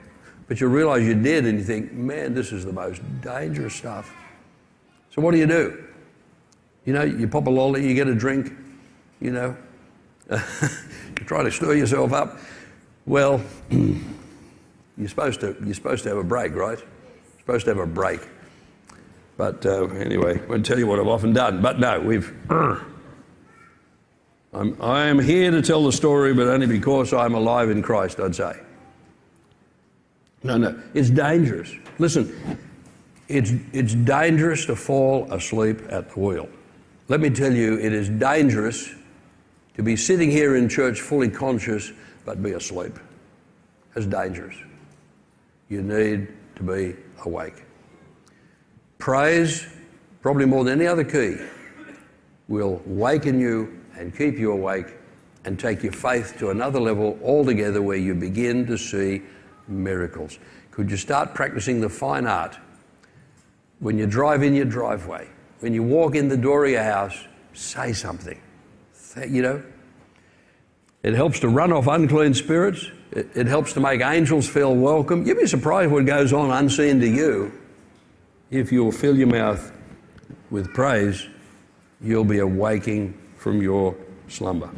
[0.48, 4.12] but you realise you did and you think, man, this is the most dangerous stuff.
[5.12, 5.84] So what do you do?
[6.86, 8.52] You know, you pop a lolly, you get a drink,
[9.22, 9.56] you know,
[10.32, 12.40] you try to stir yourself up.
[13.06, 16.80] Well, you're supposed to, you're supposed to have a break, right?
[16.80, 18.22] You're supposed to have a break.
[19.38, 21.62] But uh, anyway, I won't tell you what I've often done.
[21.62, 22.34] But no, we've.
[24.54, 28.20] I'm, I am here to tell the story, but only because I'm alive in Christ,
[28.20, 28.60] I'd say.
[30.44, 31.74] No, no, it's dangerous.
[31.98, 32.60] Listen,
[33.28, 36.48] it's, it's dangerous to fall asleep at the wheel.
[37.08, 38.94] Let me tell you, it is dangerous
[39.76, 41.92] to be sitting here in church fully conscious
[42.26, 42.98] but be asleep.
[43.96, 44.56] It's dangerous.
[45.70, 47.64] You need to be awake.
[49.04, 49.68] Praise,
[50.22, 51.36] probably more than any other key,
[52.48, 54.96] will waken you and keep you awake
[55.44, 59.22] and take your faith to another level altogether where you begin to see
[59.68, 60.40] miracles.
[60.72, 62.58] Could you start practicing the fine art
[63.80, 65.28] when you drive in your driveway,
[65.60, 68.40] when you walk in the door of your house, say something.
[69.28, 69.64] You know,
[71.04, 72.90] it helps to run off unclean spirits.
[73.12, 75.26] It, it helps to make angels feel welcome.
[75.26, 77.52] You'd be surprised what goes on unseen to you.
[78.54, 79.72] If you'll fill your mouth
[80.52, 81.28] with praise,
[82.00, 83.96] you'll be awaking from your
[84.28, 84.70] slumber.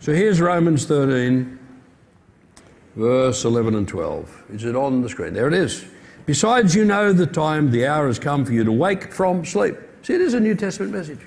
[0.00, 1.56] So here's Romans 13,
[2.96, 4.46] verse 11 and 12.
[4.50, 5.32] Is it on the screen?
[5.32, 5.84] There it is.
[6.26, 9.76] Besides, you know the time, the hour has come for you to wake from sleep.
[10.02, 11.20] See, it is a New Testament message.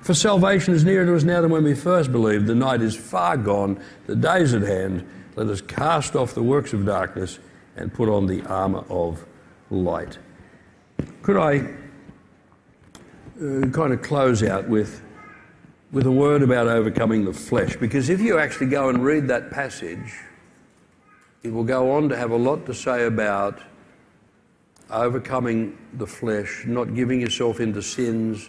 [0.00, 2.48] For salvation is nearer to us now than when we first believed.
[2.48, 5.08] The night is far gone, the day is at hand.
[5.36, 7.38] Let us cast off the works of darkness
[7.76, 9.24] and put on the armour of
[9.70, 10.18] light.
[11.22, 11.58] Could I
[13.36, 15.02] uh, kind of close out with,
[15.92, 17.76] with a word about overcoming the flesh?
[17.76, 20.14] Because if you actually go and read that passage,
[21.42, 23.60] it will go on to have a lot to say about
[24.90, 28.48] overcoming the flesh, not giving yourself into sins,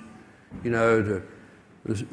[0.64, 1.24] you know, to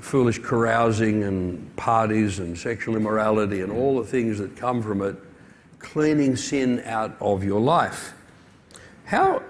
[0.01, 5.17] foolish carousing and parties and sexual immorality and all the things that come from it,
[5.79, 8.15] cleaning sin out of your life.
[9.05, 9.43] How,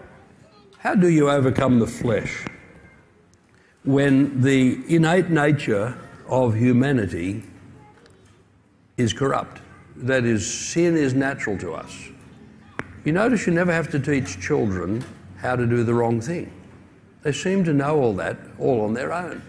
[0.79, 2.47] how do you overcome the flesh
[3.85, 7.43] when the innate nature of humanity
[8.97, 9.61] is corrupt?
[9.97, 11.93] That is, sin is natural to us.
[13.05, 15.05] You notice you never have to teach children
[15.39, 16.53] how to do the wrong thing.
[17.23, 19.43] They seem to know all that all on their own.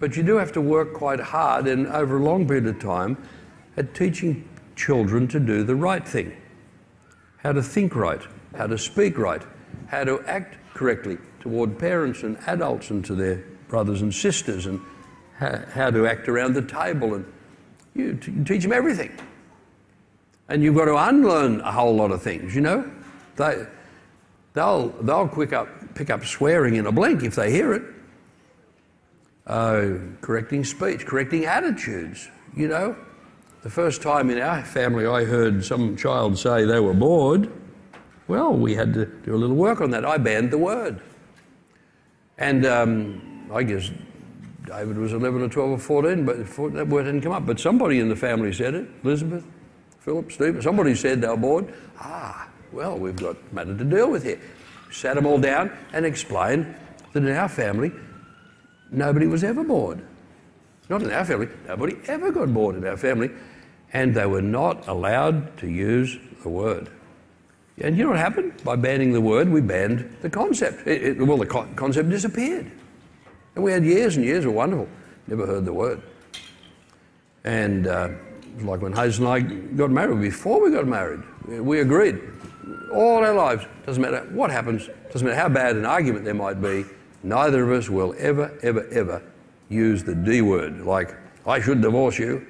[0.00, 3.16] But you do have to work quite hard and over a long period of time
[3.76, 6.36] at teaching children to do the right thing.
[7.36, 8.22] How to think right,
[8.56, 9.42] how to speak right,
[9.90, 14.80] how to act correctly toward parents and adults and to their brothers and sisters, and
[15.38, 17.14] how, to act around the table.
[17.14, 17.32] And
[17.94, 19.10] you, teach them everything.
[20.48, 22.90] And you've got to unlearn a whole lot of things, you know?
[23.36, 23.66] They,
[24.52, 27.82] they'll, they'll quick up, pick up swearing in a blink if they hear it.
[29.46, 32.96] Uh, correcting speech, correcting attitudes, you know?
[33.62, 37.50] The first time in our family I heard some child say they were bored,
[38.30, 40.04] well, we had to do a little work on that.
[40.06, 41.00] I banned the word.
[42.38, 43.90] And um, I guess
[44.64, 46.36] David was 11 or 12 or 14, but
[46.74, 47.44] that word didn't come up.
[47.44, 49.44] But somebody in the family said it, Elizabeth.
[49.98, 51.74] Philip, Stephen, somebody said they were bored.
[51.98, 54.40] Ah, well, we've got matter to deal with here.
[54.92, 56.72] Sat them all down and explained
[57.12, 57.90] that in our family,
[58.92, 60.00] nobody was ever bored.
[60.88, 63.30] Not in our family, nobody ever got bored in our family.
[63.92, 66.88] And they were not allowed to use the word.
[67.80, 68.62] And you know what happened?
[68.62, 70.86] By banning the word, we banned the concept.
[70.86, 72.70] It, it, well, the co- concept disappeared.
[73.54, 74.88] And we had years and years of wonderful,
[75.26, 76.02] never heard the word.
[77.44, 78.10] And uh,
[78.60, 82.20] like when Hazel and I got married, before we got married, we agreed
[82.92, 86.60] all our lives, doesn't matter what happens, doesn't matter how bad an argument there might
[86.60, 86.84] be,
[87.22, 89.22] neither of us will ever, ever, ever
[89.68, 91.16] use the D word, like,
[91.46, 92.46] I should divorce you,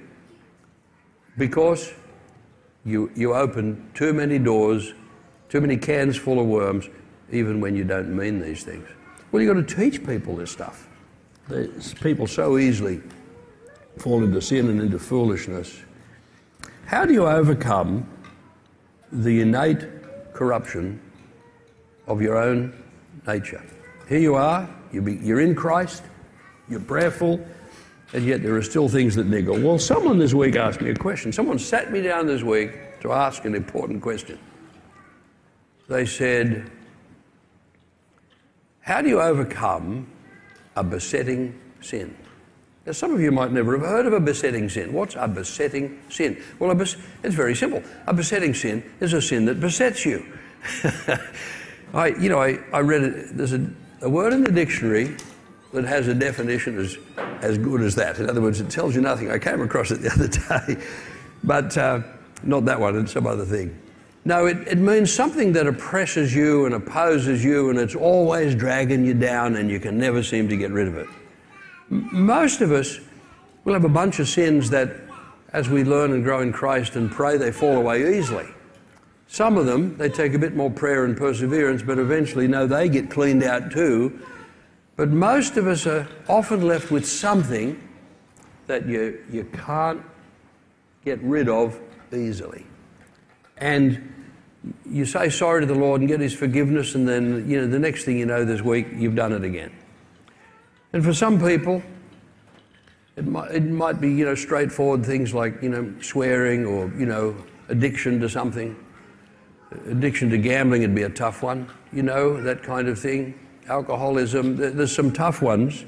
[1.38, 1.92] because
[2.84, 4.94] you, you open too many doors,
[5.50, 6.88] too many cans full of worms,
[7.30, 8.88] even when you don't mean these things.
[9.30, 10.88] Well, you've got to teach people this stuff.
[11.48, 13.02] There's people so easily
[13.98, 15.82] fall into sin and into foolishness
[16.90, 18.04] how do you overcome
[19.12, 19.86] the innate
[20.32, 21.00] corruption
[22.08, 22.82] of your own
[23.28, 23.62] nature?
[24.08, 26.02] Here you are, you're in Christ,
[26.68, 27.46] you're prayerful,
[28.12, 29.56] and yet there are still things that niggle.
[29.60, 31.32] Well, someone this week asked me a question.
[31.32, 32.72] Someone sat me down this week
[33.02, 34.36] to ask an important question.
[35.90, 36.70] They said,
[38.80, 40.06] How do you overcome
[40.76, 42.16] a besetting sin?
[42.86, 44.92] Now, some of you might never have heard of a besetting sin.
[44.92, 46.40] What's a besetting sin?
[46.60, 47.82] Well, bes- it's very simple.
[48.06, 50.24] A besetting sin is a sin that besets you.
[51.92, 53.36] I, you know, I, I read it.
[53.36, 53.68] There's a,
[54.00, 55.16] a word in the dictionary
[55.72, 56.98] that has a definition as,
[57.42, 58.20] as good as that.
[58.20, 59.32] In other words, it tells you nothing.
[59.32, 60.28] I came across it the other
[60.76, 60.86] day,
[61.42, 62.02] but uh,
[62.44, 63.76] not that one, it's some other thing.
[64.24, 69.04] No, it, it means something that oppresses you and opposes you, and it's always dragging
[69.04, 71.08] you down, and you can never seem to get rid of it.
[71.88, 73.00] Most of us
[73.64, 74.94] will have a bunch of sins that,
[75.52, 78.46] as we learn and grow in Christ and pray, they fall away easily.
[79.26, 82.88] Some of them, they take a bit more prayer and perseverance, but eventually, no, they
[82.88, 84.20] get cleaned out too.
[84.96, 87.80] But most of us are often left with something
[88.66, 90.02] that you, you can't
[91.04, 91.80] get rid of
[92.12, 92.66] easily.
[93.60, 94.12] And
[94.90, 97.78] you say sorry to the Lord and get His forgiveness, and then you know the
[97.78, 99.72] next thing you know this week you've done it again.
[100.92, 101.82] And for some people,
[103.16, 107.06] it might, it might be you know straightforward things like you know swearing or you
[107.06, 107.36] know
[107.68, 108.76] addiction to something.
[109.86, 113.38] Addiction to gambling would be a tough one, you know that kind of thing.
[113.68, 115.84] Alcoholism, there's some tough ones.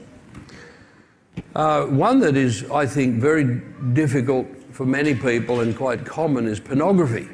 [1.54, 3.60] Uh, one that is, I think, very
[3.92, 7.28] difficult for many people and quite common is pornography.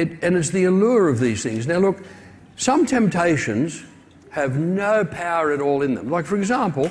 [0.00, 1.66] It, and it's the allure of these things.
[1.66, 2.02] Now, look,
[2.56, 3.84] some temptations
[4.30, 6.10] have no power at all in them.
[6.10, 6.90] Like, for example,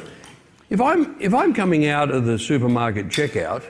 [0.69, 3.63] if I'm, if I'm coming out of the supermarket checkout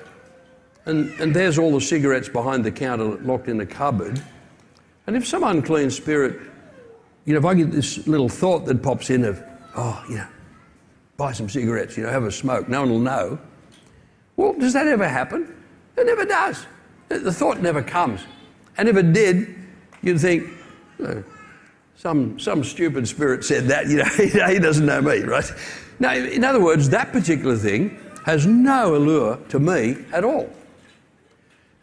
[0.86, 4.22] and, and there's all the cigarettes behind the counter locked in a cupboard,
[5.08, 6.38] and if some unclean spirit,
[7.24, 9.42] you know, if I get this little thought that pops in of,
[9.78, 10.28] oh, you know,
[11.16, 13.40] buy some cigarettes, you know, have a smoke, no one will know.
[14.36, 15.56] Well, does that ever happen?
[15.96, 16.66] It never does.
[17.08, 18.20] The thought never comes.
[18.80, 19.53] And if it did,
[20.01, 20.49] you'd think,
[21.01, 21.21] oh,
[21.97, 25.51] some, some stupid spirit said that, you know, he doesn't know me, right?
[25.99, 30.49] Now, in other words, that particular thing has no allure to me at all.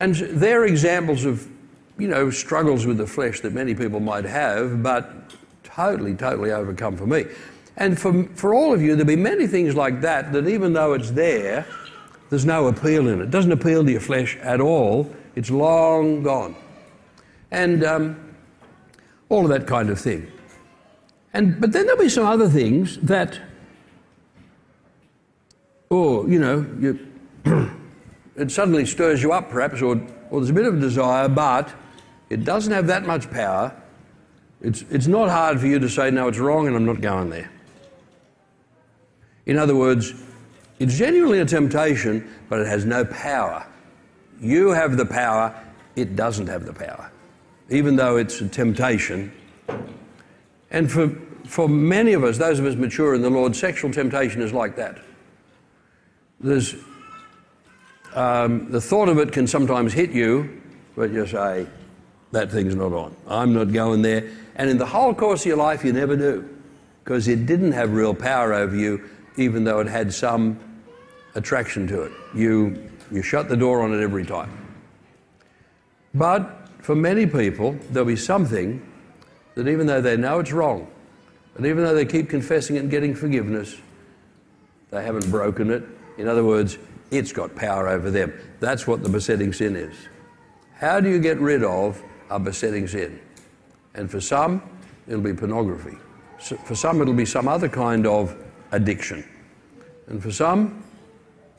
[0.01, 1.47] And they're examples of,
[1.99, 5.35] you know, struggles with the flesh that many people might have, but
[5.65, 7.27] totally, totally overcome for me.
[7.77, 10.95] And for, for all of you, there'll be many things like that that even though
[10.95, 11.67] it's there,
[12.31, 13.25] there's no appeal in it.
[13.25, 15.15] It doesn't appeal to your flesh at all.
[15.35, 16.57] It's long gone
[17.51, 18.35] and um,
[19.29, 20.31] all of that kind of thing.
[21.33, 23.39] And, but then there'll be some other things that,
[25.91, 26.99] or, you know, you,
[28.37, 31.73] it suddenly stirs you up perhaps, or, or there's a bit of desire, but
[32.31, 33.75] it doesn't have that much power.
[34.63, 37.31] It's, it's not hard for you to say, no, it's wrong and I'm not going
[37.31, 37.51] there.
[39.45, 40.15] In other words,
[40.79, 43.67] it's genuinely a temptation, but it has no power.
[44.41, 45.55] You have the power,
[45.95, 47.11] it doesn't have the power
[47.71, 49.33] even though it's a temptation.
[50.71, 51.09] And for,
[51.45, 54.77] for many of us, those of us mature in the Lord, sexual temptation is like
[54.77, 54.99] that.
[56.41, 56.75] There's,
[58.15, 60.61] um, the thought of it can sometimes hit you,
[60.95, 61.67] but you say,
[62.33, 63.17] that thing's not on.
[63.27, 64.31] I'm not going there.
[64.57, 66.49] And in the whole course of your life, you never do,
[67.05, 70.59] because it didn't have real power over you, even though it had some
[71.35, 72.13] attraction to it.
[72.35, 74.51] You, you shut the door on it every time.
[76.15, 78.81] But for many people, there'll be something
[79.57, 80.87] that even though they know it's wrong,
[81.57, 83.75] and even though they keep confessing it and getting forgiveness,
[84.93, 85.83] they haven't broken it.
[86.17, 86.79] In other words,
[87.11, 88.33] it's got power over them.
[88.61, 89.97] That's what the besetting sin is.
[90.75, 93.19] How do you get rid of a besetting sin?
[93.95, 94.63] And for some,
[95.09, 95.99] it'll be pornography.
[96.39, 98.37] For some, it'll be some other kind of
[98.71, 99.25] addiction.
[100.07, 100.85] And for some,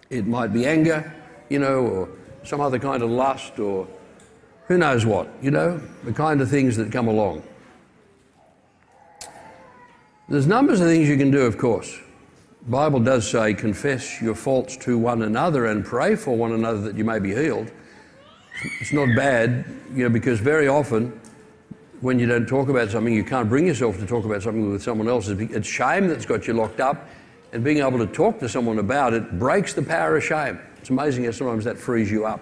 [0.09, 1.13] it might be anger,
[1.49, 2.09] you know, or
[2.45, 3.89] some other kind of lust or
[4.67, 7.43] who knows what, you know, the kind of things that come along.
[10.29, 11.97] There's numbers of things you can do, of course.
[12.63, 16.81] The Bible does say, confess your faults to one another and pray for one another
[16.81, 17.71] that you may be healed.
[18.81, 21.17] It's not bad, you know, because very often
[22.01, 24.83] when you don't talk about something, you can't bring yourself to talk about something with
[24.83, 25.29] someone else.
[25.29, 27.07] It's shame that's got you locked up,
[27.53, 30.59] and being able to talk to someone about it breaks the power of shame.
[30.77, 32.41] It's amazing how sometimes that frees you up.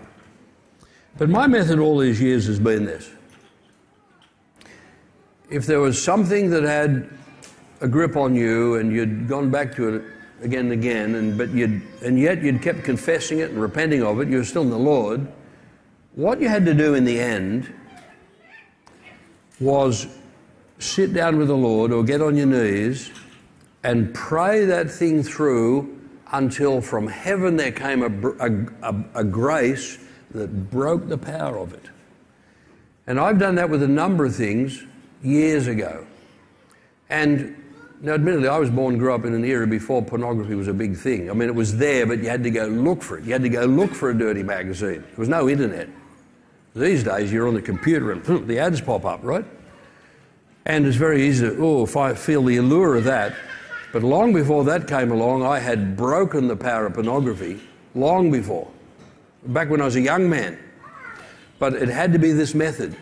[1.17, 3.09] But my method all these years has been this.
[5.49, 7.09] If there was something that had
[7.79, 10.03] a grip on you and you'd gone back to it
[10.41, 14.19] again and again, and, but you'd, and yet you'd kept confessing it and repenting of
[14.19, 15.25] it, you were still in the Lord,
[16.15, 17.73] what you had to do in the end
[19.61, 20.07] was
[20.79, 23.09] sit down with the Lord or get on your knees
[23.83, 25.97] and pray that thing through
[26.33, 29.99] until from heaven there came a, a, a, a grace
[30.35, 31.85] that broke the power of it.
[33.07, 34.83] And I've done that with a number of things
[35.23, 36.05] years ago.
[37.09, 37.61] And
[38.01, 40.73] now, admittedly, I was born and grew up in an era before pornography was a
[40.73, 41.29] big thing.
[41.29, 43.23] I mean, it was there, but you had to go look for it.
[43.23, 45.01] You had to go look for a dirty magazine.
[45.01, 45.87] There was no internet.
[46.75, 49.45] These days, you're on the computer and the ads pop up, right?
[50.65, 53.33] And it's very easy to, oh, if I feel the allure of that.
[53.93, 57.61] But long before that came along, I had broken the power of pornography,
[57.93, 58.69] long before
[59.47, 60.59] back when I was a young man.
[61.59, 62.95] But it had to be this method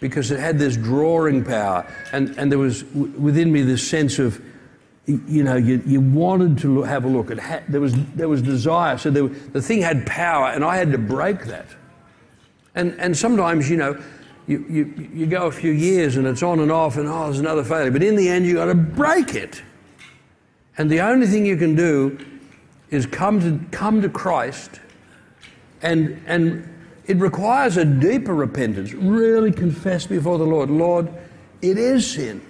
[0.00, 1.86] because it had this drawing power.
[2.12, 4.42] And, and there was within me this sense of,
[5.06, 7.30] you know, you, you wanted to have a look.
[7.30, 8.98] It had, there, was, there was desire.
[8.98, 11.66] So there, the thing had power, and I had to break that.
[12.74, 14.02] And, and sometimes, you know,
[14.46, 17.38] you, you, you go a few years and it's on and off and oh, there's
[17.38, 17.90] another failure.
[17.90, 19.62] But in the end, you've got to break it.
[20.78, 22.18] And the only thing you can do
[22.90, 24.80] is come to, come to Christ
[25.82, 26.68] and, and
[27.06, 28.92] it requires a deeper repentance.
[28.92, 31.08] Really confess before the Lord, Lord,
[31.60, 32.40] it is sin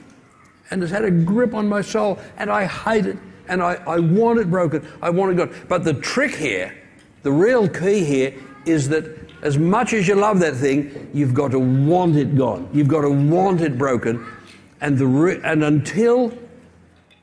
[0.70, 3.18] and it's had a grip on my soul and I hate it
[3.49, 4.87] and I, I want it broken.
[5.03, 5.66] I want it gone.
[5.68, 6.74] But the trick here,
[7.22, 9.05] the real key here, is that
[9.43, 12.70] as much as you love that thing, you've got to want it gone.
[12.72, 14.24] You've got to want it broken.
[14.80, 16.33] And, the re- and until,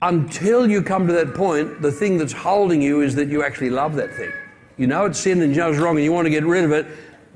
[0.02, 3.70] until you come to that point, the thing that's holding you is that you actually
[3.70, 4.32] love that thing.
[4.80, 6.64] You know it's sin and you know it's wrong and you want to get rid
[6.64, 6.88] of it,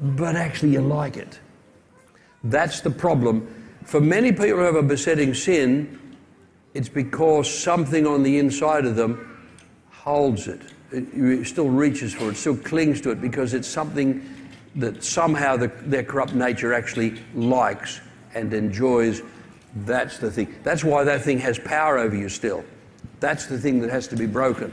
[0.02, 1.40] but actually you like it.
[2.46, 3.54] That's the problem.
[3.84, 6.00] For many people who have a besetting sin,
[6.74, 9.46] it's because something on the inside of them
[9.92, 10.62] holds it.
[10.92, 14.26] It still reaches for it, still clings to it because it's something
[14.76, 18.00] that somehow the, their corrupt nature actually likes
[18.34, 19.22] and enjoys.
[19.86, 20.56] That's the thing.
[20.64, 22.64] That's why that thing has power over you still.
[23.20, 24.72] That's the thing that has to be broken.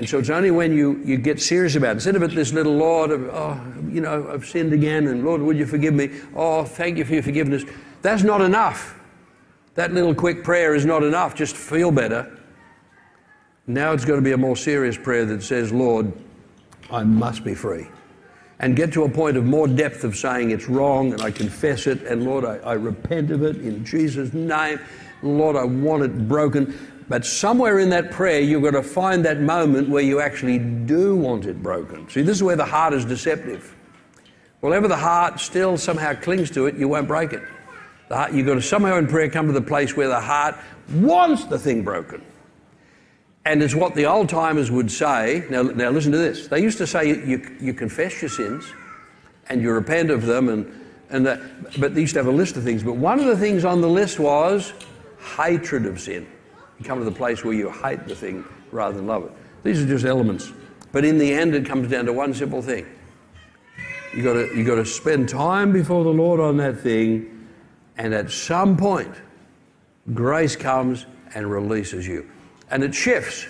[0.00, 1.92] And so it's only when you, you get serious about it.
[1.96, 5.42] Instead of it, this little Lord, of, oh, you know, I've sinned again, and Lord,
[5.42, 6.08] would you forgive me?
[6.34, 7.64] Oh, thank you for your forgiveness.
[8.00, 8.98] That's not enough.
[9.74, 11.34] That little quick prayer is not enough.
[11.34, 12.34] Just feel better.
[13.66, 16.10] Now it's got to be a more serious prayer that says, Lord,
[16.90, 17.86] I must be free.
[18.58, 21.86] And get to a point of more depth of saying it's wrong and I confess
[21.86, 24.80] it and Lord, I, I repent of it in Jesus' name.
[25.22, 26.99] Lord, I want it broken.
[27.10, 31.16] But somewhere in that prayer, you've got to find that moment where you actually do
[31.16, 32.08] want it broken.
[32.08, 33.74] See, this is where the heart is deceptive.
[34.60, 37.42] Whatever the heart still somehow clings to it, you won't break it.
[38.08, 40.54] Heart, you've got to somehow in prayer come to the place where the heart
[40.94, 42.22] wants the thing broken.
[43.44, 45.44] And it's what the old timers would say.
[45.50, 46.46] Now, now listen to this.
[46.46, 48.72] They used to say you, you, you confess your sins
[49.48, 50.72] and you repent of them, and,
[51.08, 51.40] and that,
[51.80, 52.84] but they used to have a list of things.
[52.84, 54.72] But one of the things on the list was
[55.36, 56.28] hatred of sin.
[56.80, 59.32] You come to the place where you hate the thing rather than love it.
[59.62, 60.50] These are just elements.
[60.92, 62.86] But in the end, it comes down to one simple thing.
[64.14, 67.46] You've got to, you got to spend time before the Lord on that thing,
[67.96, 69.14] and at some point,
[70.14, 72.28] grace comes and releases you.
[72.70, 73.46] And it shifts.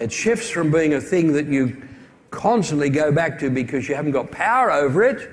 [0.00, 1.86] It shifts from being a thing that you
[2.30, 5.30] constantly go back to because you haven't got power over it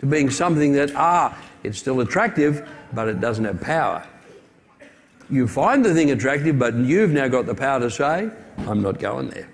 [0.00, 4.06] to being something that, ah, it's still attractive, but it doesn't have power.
[5.32, 8.98] You find the thing attractive, but you've now got the power to say, I'm not
[8.98, 9.48] going there.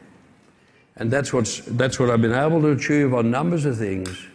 [0.96, 4.26] And that's, what's, that's what I've been able to achieve on numbers of things.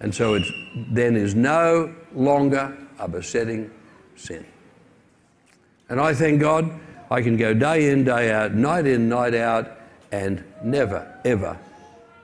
[0.00, 0.44] And so it
[0.88, 3.70] then is no longer a besetting
[4.16, 4.46] sin.
[5.90, 9.70] And I thank God I can go day in, day out, night in, night out,
[10.12, 11.58] and never, ever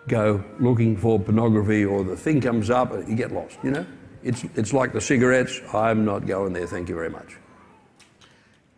[0.09, 3.84] go looking for pornography or the thing comes up and you get lost, you know?
[4.22, 5.61] It's, it's like the cigarettes.
[5.74, 7.36] I'm not going there, thank you very much.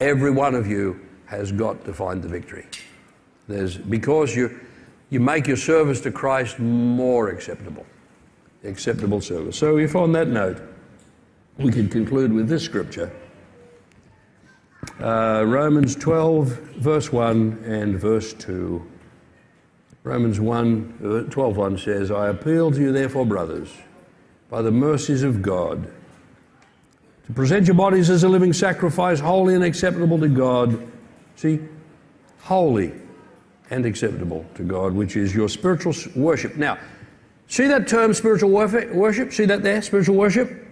[0.03, 2.67] Every one of you has got to find the victory.
[3.47, 4.59] There's, because you,
[5.11, 7.87] you make your service to Christ more acceptable.
[8.65, 9.57] Acceptable service.
[9.57, 10.61] So, if on that note,
[11.57, 13.13] we can conclude with this scripture.
[15.01, 16.49] Uh, Romans 12,
[16.79, 18.85] verse 1 and verse 2.
[20.03, 23.73] Romans 1, uh, 12, 1 says, I appeal to you, therefore, brothers,
[24.51, 25.89] by the mercies of God,
[27.35, 30.91] present your bodies as a living sacrifice, holy and acceptable to God.
[31.37, 31.61] See,
[32.41, 32.93] holy
[33.71, 36.57] and acceptable to God, which is your spiritual worship.
[36.57, 36.79] Now,
[37.47, 39.33] see that term spiritual worship?
[39.33, 40.69] See that there, spiritual worship?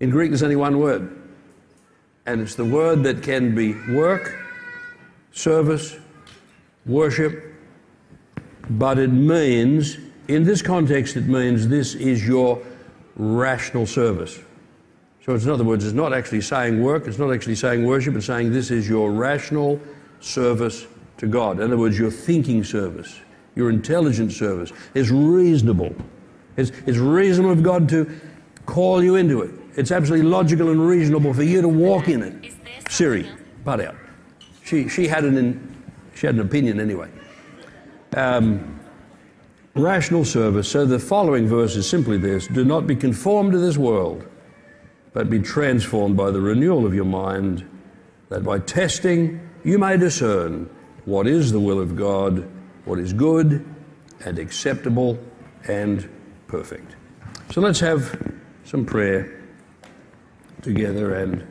[0.00, 1.22] In Greek, there's only one word
[2.26, 4.38] and it's the word that can be work,
[5.32, 5.96] service,
[6.86, 7.54] worship,
[8.70, 9.98] but it means,
[10.28, 12.62] in this context, it means this is your
[13.16, 14.38] rational service.
[15.24, 18.16] So, it's, in other words, it's not actually saying work, it's not actually saying worship,
[18.16, 19.80] it's saying this is your rational
[20.20, 20.86] service
[21.18, 21.58] to God.
[21.58, 23.20] In other words, your thinking service,
[23.54, 24.72] your intelligent service.
[24.94, 25.94] It's reasonable.
[26.56, 28.10] It's, it's reasonable of God to
[28.66, 29.54] call you into it.
[29.76, 32.52] It's absolutely logical and reasonable for you to walk in it.
[32.90, 33.30] Siri,
[33.64, 33.94] butt out.
[34.64, 35.82] She, she, had an in,
[36.14, 37.08] she had an opinion anyway.
[38.16, 38.80] Um,
[39.74, 40.68] rational service.
[40.68, 44.26] So the following verse is simply this Do not be conformed to this world,
[45.12, 47.68] but be transformed by the renewal of your mind,
[48.28, 50.68] that by testing you may discern
[51.04, 52.48] what is the will of God,
[52.84, 53.64] what is good
[54.24, 55.18] and acceptable
[55.68, 56.08] and
[56.46, 56.96] perfect.
[57.50, 58.32] So let's have
[58.64, 59.40] some prayer
[60.62, 61.46] together and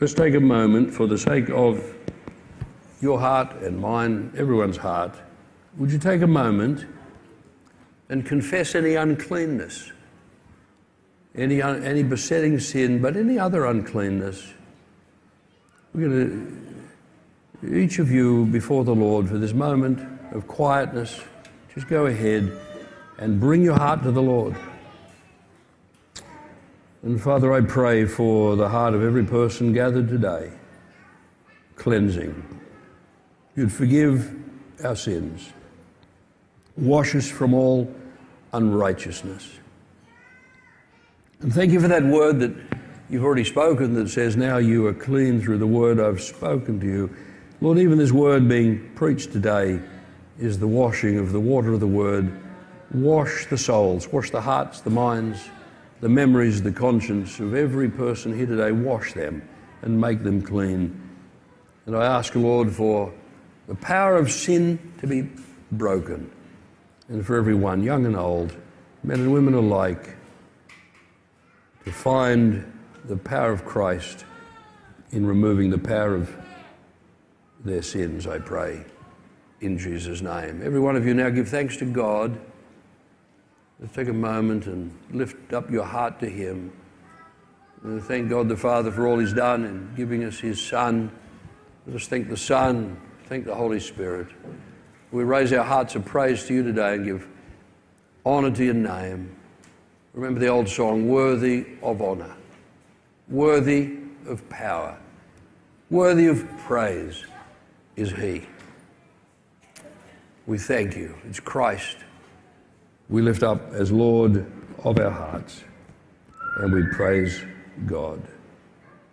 [0.00, 1.94] let's take a moment for the sake of
[3.00, 5.14] your heart and mine, everyone's heart.
[5.76, 6.86] Would you take a moment
[8.08, 9.92] and confess any uncleanness
[11.38, 14.52] any, any besetting sin, but any other uncleanness.
[15.94, 16.74] We're going
[17.62, 20.00] to, each of you before the Lord for this moment
[20.32, 21.20] of quietness,
[21.74, 22.52] just go ahead
[23.18, 24.56] and bring your heart to the Lord.
[27.02, 30.50] And Father, I pray for the heart of every person gathered today,
[31.76, 32.60] cleansing.
[33.54, 34.34] You'd forgive
[34.84, 35.52] our sins,
[36.76, 37.92] wash us from all
[38.52, 39.57] unrighteousness.
[41.40, 42.52] And thank you for that word that
[43.08, 46.86] you've already spoken that says, Now you are clean through the word I've spoken to
[46.86, 47.16] you.
[47.60, 49.80] Lord, even this word being preached today
[50.40, 52.32] is the washing of the water of the word.
[52.92, 55.48] Wash the souls, wash the hearts, the minds,
[56.00, 58.72] the memories, the conscience of every person here today.
[58.72, 59.48] Wash them
[59.82, 61.00] and make them clean.
[61.86, 63.14] And I ask, Lord, for
[63.68, 65.28] the power of sin to be
[65.70, 66.32] broken.
[67.08, 68.56] And for everyone, young and old,
[69.04, 70.16] men and women alike,
[71.88, 72.70] to find
[73.06, 74.26] the power of Christ
[75.12, 76.36] in removing the power of
[77.64, 78.84] their sins, I pray,
[79.62, 80.60] in Jesus' name.
[80.62, 82.38] Every one of you now give thanks to God.
[83.80, 86.72] Let's take a moment and lift up your heart to Him.
[88.00, 91.10] Thank God the Father for all He's done in giving us His Son.
[91.86, 94.28] Let us thank the Son, thank the Holy Spirit.
[95.10, 97.26] We raise our hearts of praise to you today and give
[98.26, 99.37] honor to your name.
[100.18, 102.34] Remember the old song, worthy of honor,
[103.28, 104.98] worthy of power,
[105.90, 107.24] worthy of praise
[107.94, 108.44] is He.
[110.44, 111.14] We thank you.
[111.28, 111.98] It's Christ
[113.08, 114.44] we lift up as Lord
[114.82, 115.62] of our hearts
[116.56, 117.40] and we praise
[117.86, 118.20] God.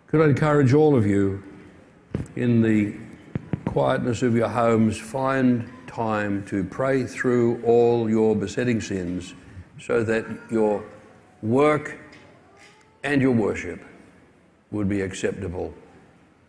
[0.08, 1.40] Could I encourage all of you
[2.34, 2.96] in the
[3.64, 9.34] quietness of your homes, find time to pray through all your besetting sins
[9.78, 10.84] so that your
[11.46, 11.98] work
[13.02, 13.80] and your worship
[14.70, 15.72] would be acceptable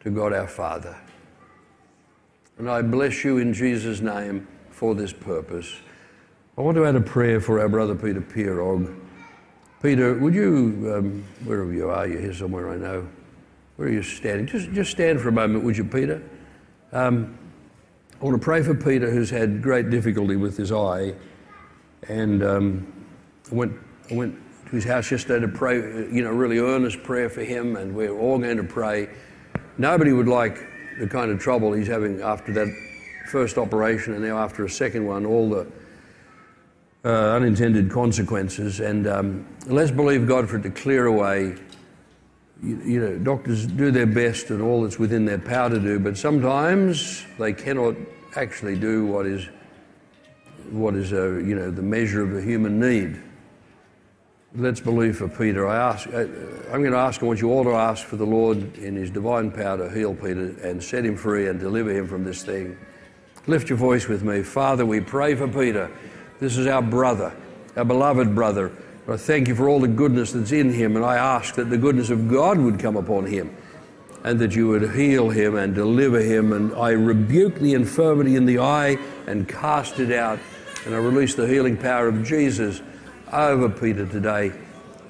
[0.01, 0.97] to God our Father.
[2.57, 5.71] And I bless you in Jesus' name for this purpose.
[6.57, 8.99] I want to add a prayer for our brother Peter Pierog.
[9.83, 13.07] Peter, would you, um, wherever you are, you're here somewhere, I know.
[13.75, 14.47] Where are you standing?
[14.47, 16.23] Just, just stand for a moment, would you, Peter?
[16.91, 17.37] Um,
[18.19, 21.13] I want to pray for Peter, who's had great difficulty with his eye.
[22.09, 23.05] And um,
[23.51, 23.73] I, went,
[24.09, 24.35] I went
[24.71, 28.37] his house yesterday to pray, you know, really earnest prayer for him, and we're all
[28.37, 29.09] going to pray.
[29.77, 30.59] Nobody would like
[30.99, 32.67] the kind of trouble he's having after that
[33.27, 35.67] first operation and now after a second one, all the
[37.05, 38.79] uh, unintended consequences.
[38.79, 41.55] And um, let's believe God for it to clear away.
[42.63, 45.99] You, you, know, doctors do their best and all that's within their power to do,
[45.99, 47.95] but sometimes they cannot
[48.35, 49.47] actually do what is
[50.71, 53.21] what is a, you know the measure of a human need.
[54.55, 55.67] Let's believe for Peter.
[55.67, 58.25] I ask, I, I'm going to ask, I want you all to ask for the
[58.25, 62.07] Lord in His divine power to heal Peter and set him free and deliver him
[62.07, 62.77] from this thing.
[63.45, 64.41] Lift your voice with me.
[64.41, 65.91] Father, we pray for Peter.
[66.39, 67.35] This is our brother,
[67.75, 68.71] our beloved brother.
[69.07, 71.77] I thank you for all the goodness that's in him, and I ask that the
[71.77, 73.55] goodness of God would come upon him
[74.23, 76.51] and that you would heal him and deliver him.
[76.51, 80.39] And I rebuke the infirmity in the eye and cast it out.
[80.85, 82.81] And I release the healing power of Jesus
[83.31, 84.51] over Peter today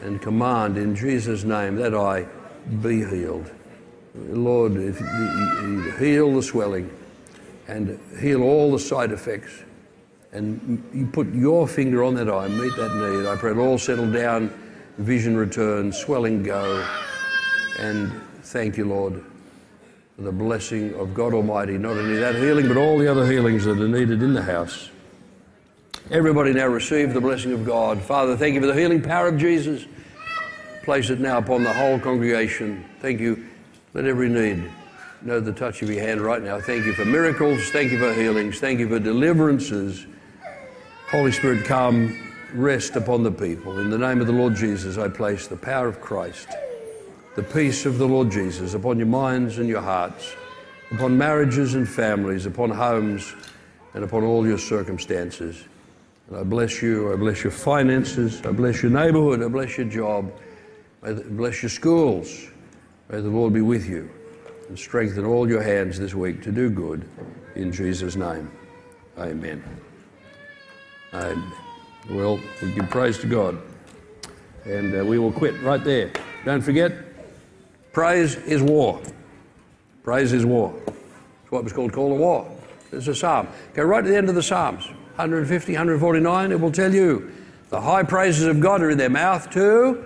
[0.01, 2.28] and command in Jesus' name that eye
[2.82, 3.51] be healed.
[4.15, 6.89] Lord, heal the swelling
[7.68, 9.63] and heal all the side effects
[10.38, 13.26] and you put your finger on that eye, meet that need.
[13.26, 14.49] I pray it all settle down,
[14.97, 16.86] vision return, swelling go.
[17.80, 18.11] And
[18.43, 19.24] thank you, Lord,
[20.15, 21.78] for the blessing of God Almighty.
[21.78, 24.89] Not only that healing, but all the other healings that are needed in the house.
[26.10, 28.01] Everybody now receive the blessing of God.
[28.01, 29.86] Father, thank you for the healing power of Jesus.
[30.84, 32.86] Place it now upon the whole congregation.
[33.01, 33.45] Thank you.
[33.93, 34.72] Let every need
[35.22, 36.62] know the touch of your hand right now.
[36.62, 37.72] Thank you for miracles.
[37.72, 38.62] Thank you for healings.
[38.62, 40.05] Thank you for deliverances.
[41.10, 42.18] Holy Spirit, come,
[42.53, 43.80] rest upon the people.
[43.80, 46.47] In the name of the Lord Jesus, I place the power of Christ,
[47.36, 50.38] the peace of the Lord Jesus upon your minds and your hearts,
[50.89, 53.36] upon marriages and families, upon homes,
[53.93, 55.66] and upon all your circumstances.
[56.36, 57.13] I bless you.
[57.13, 58.41] I bless your finances.
[58.45, 59.41] I bless your neighborhood.
[59.41, 60.32] I bless your job.
[61.01, 62.47] I bless your schools.
[63.09, 64.09] May the Lord be with you
[64.67, 67.07] and strengthen all your hands this week to do good.
[67.55, 68.51] In Jesus' name,
[69.17, 69.63] amen.
[71.13, 71.53] Amen.
[72.09, 73.57] well, we give praise to God.
[74.65, 76.11] And uh, we will quit right there.
[76.43, 76.91] Don't forget,
[77.93, 79.01] praise is war.
[80.03, 80.73] Praise is war.
[81.43, 82.51] It's what was called call to war.
[82.91, 83.47] It's a psalm.
[83.73, 86.51] Go right to the end of the Psalms, 150, 149.
[86.51, 87.32] It will tell you
[87.70, 90.05] the high praises of God are in their mouth to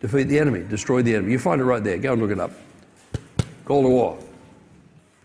[0.00, 1.32] defeat the enemy, destroy the enemy.
[1.32, 1.98] You find it right there.
[1.98, 2.52] Go and look it up.
[3.64, 4.18] Call to war.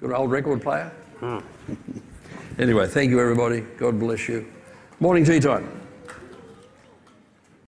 [0.01, 0.91] Got an old record player?
[1.19, 1.39] Hmm.
[2.59, 3.61] anyway, thank you, everybody.
[3.77, 4.45] God bless you.
[4.99, 5.69] Morning tea time.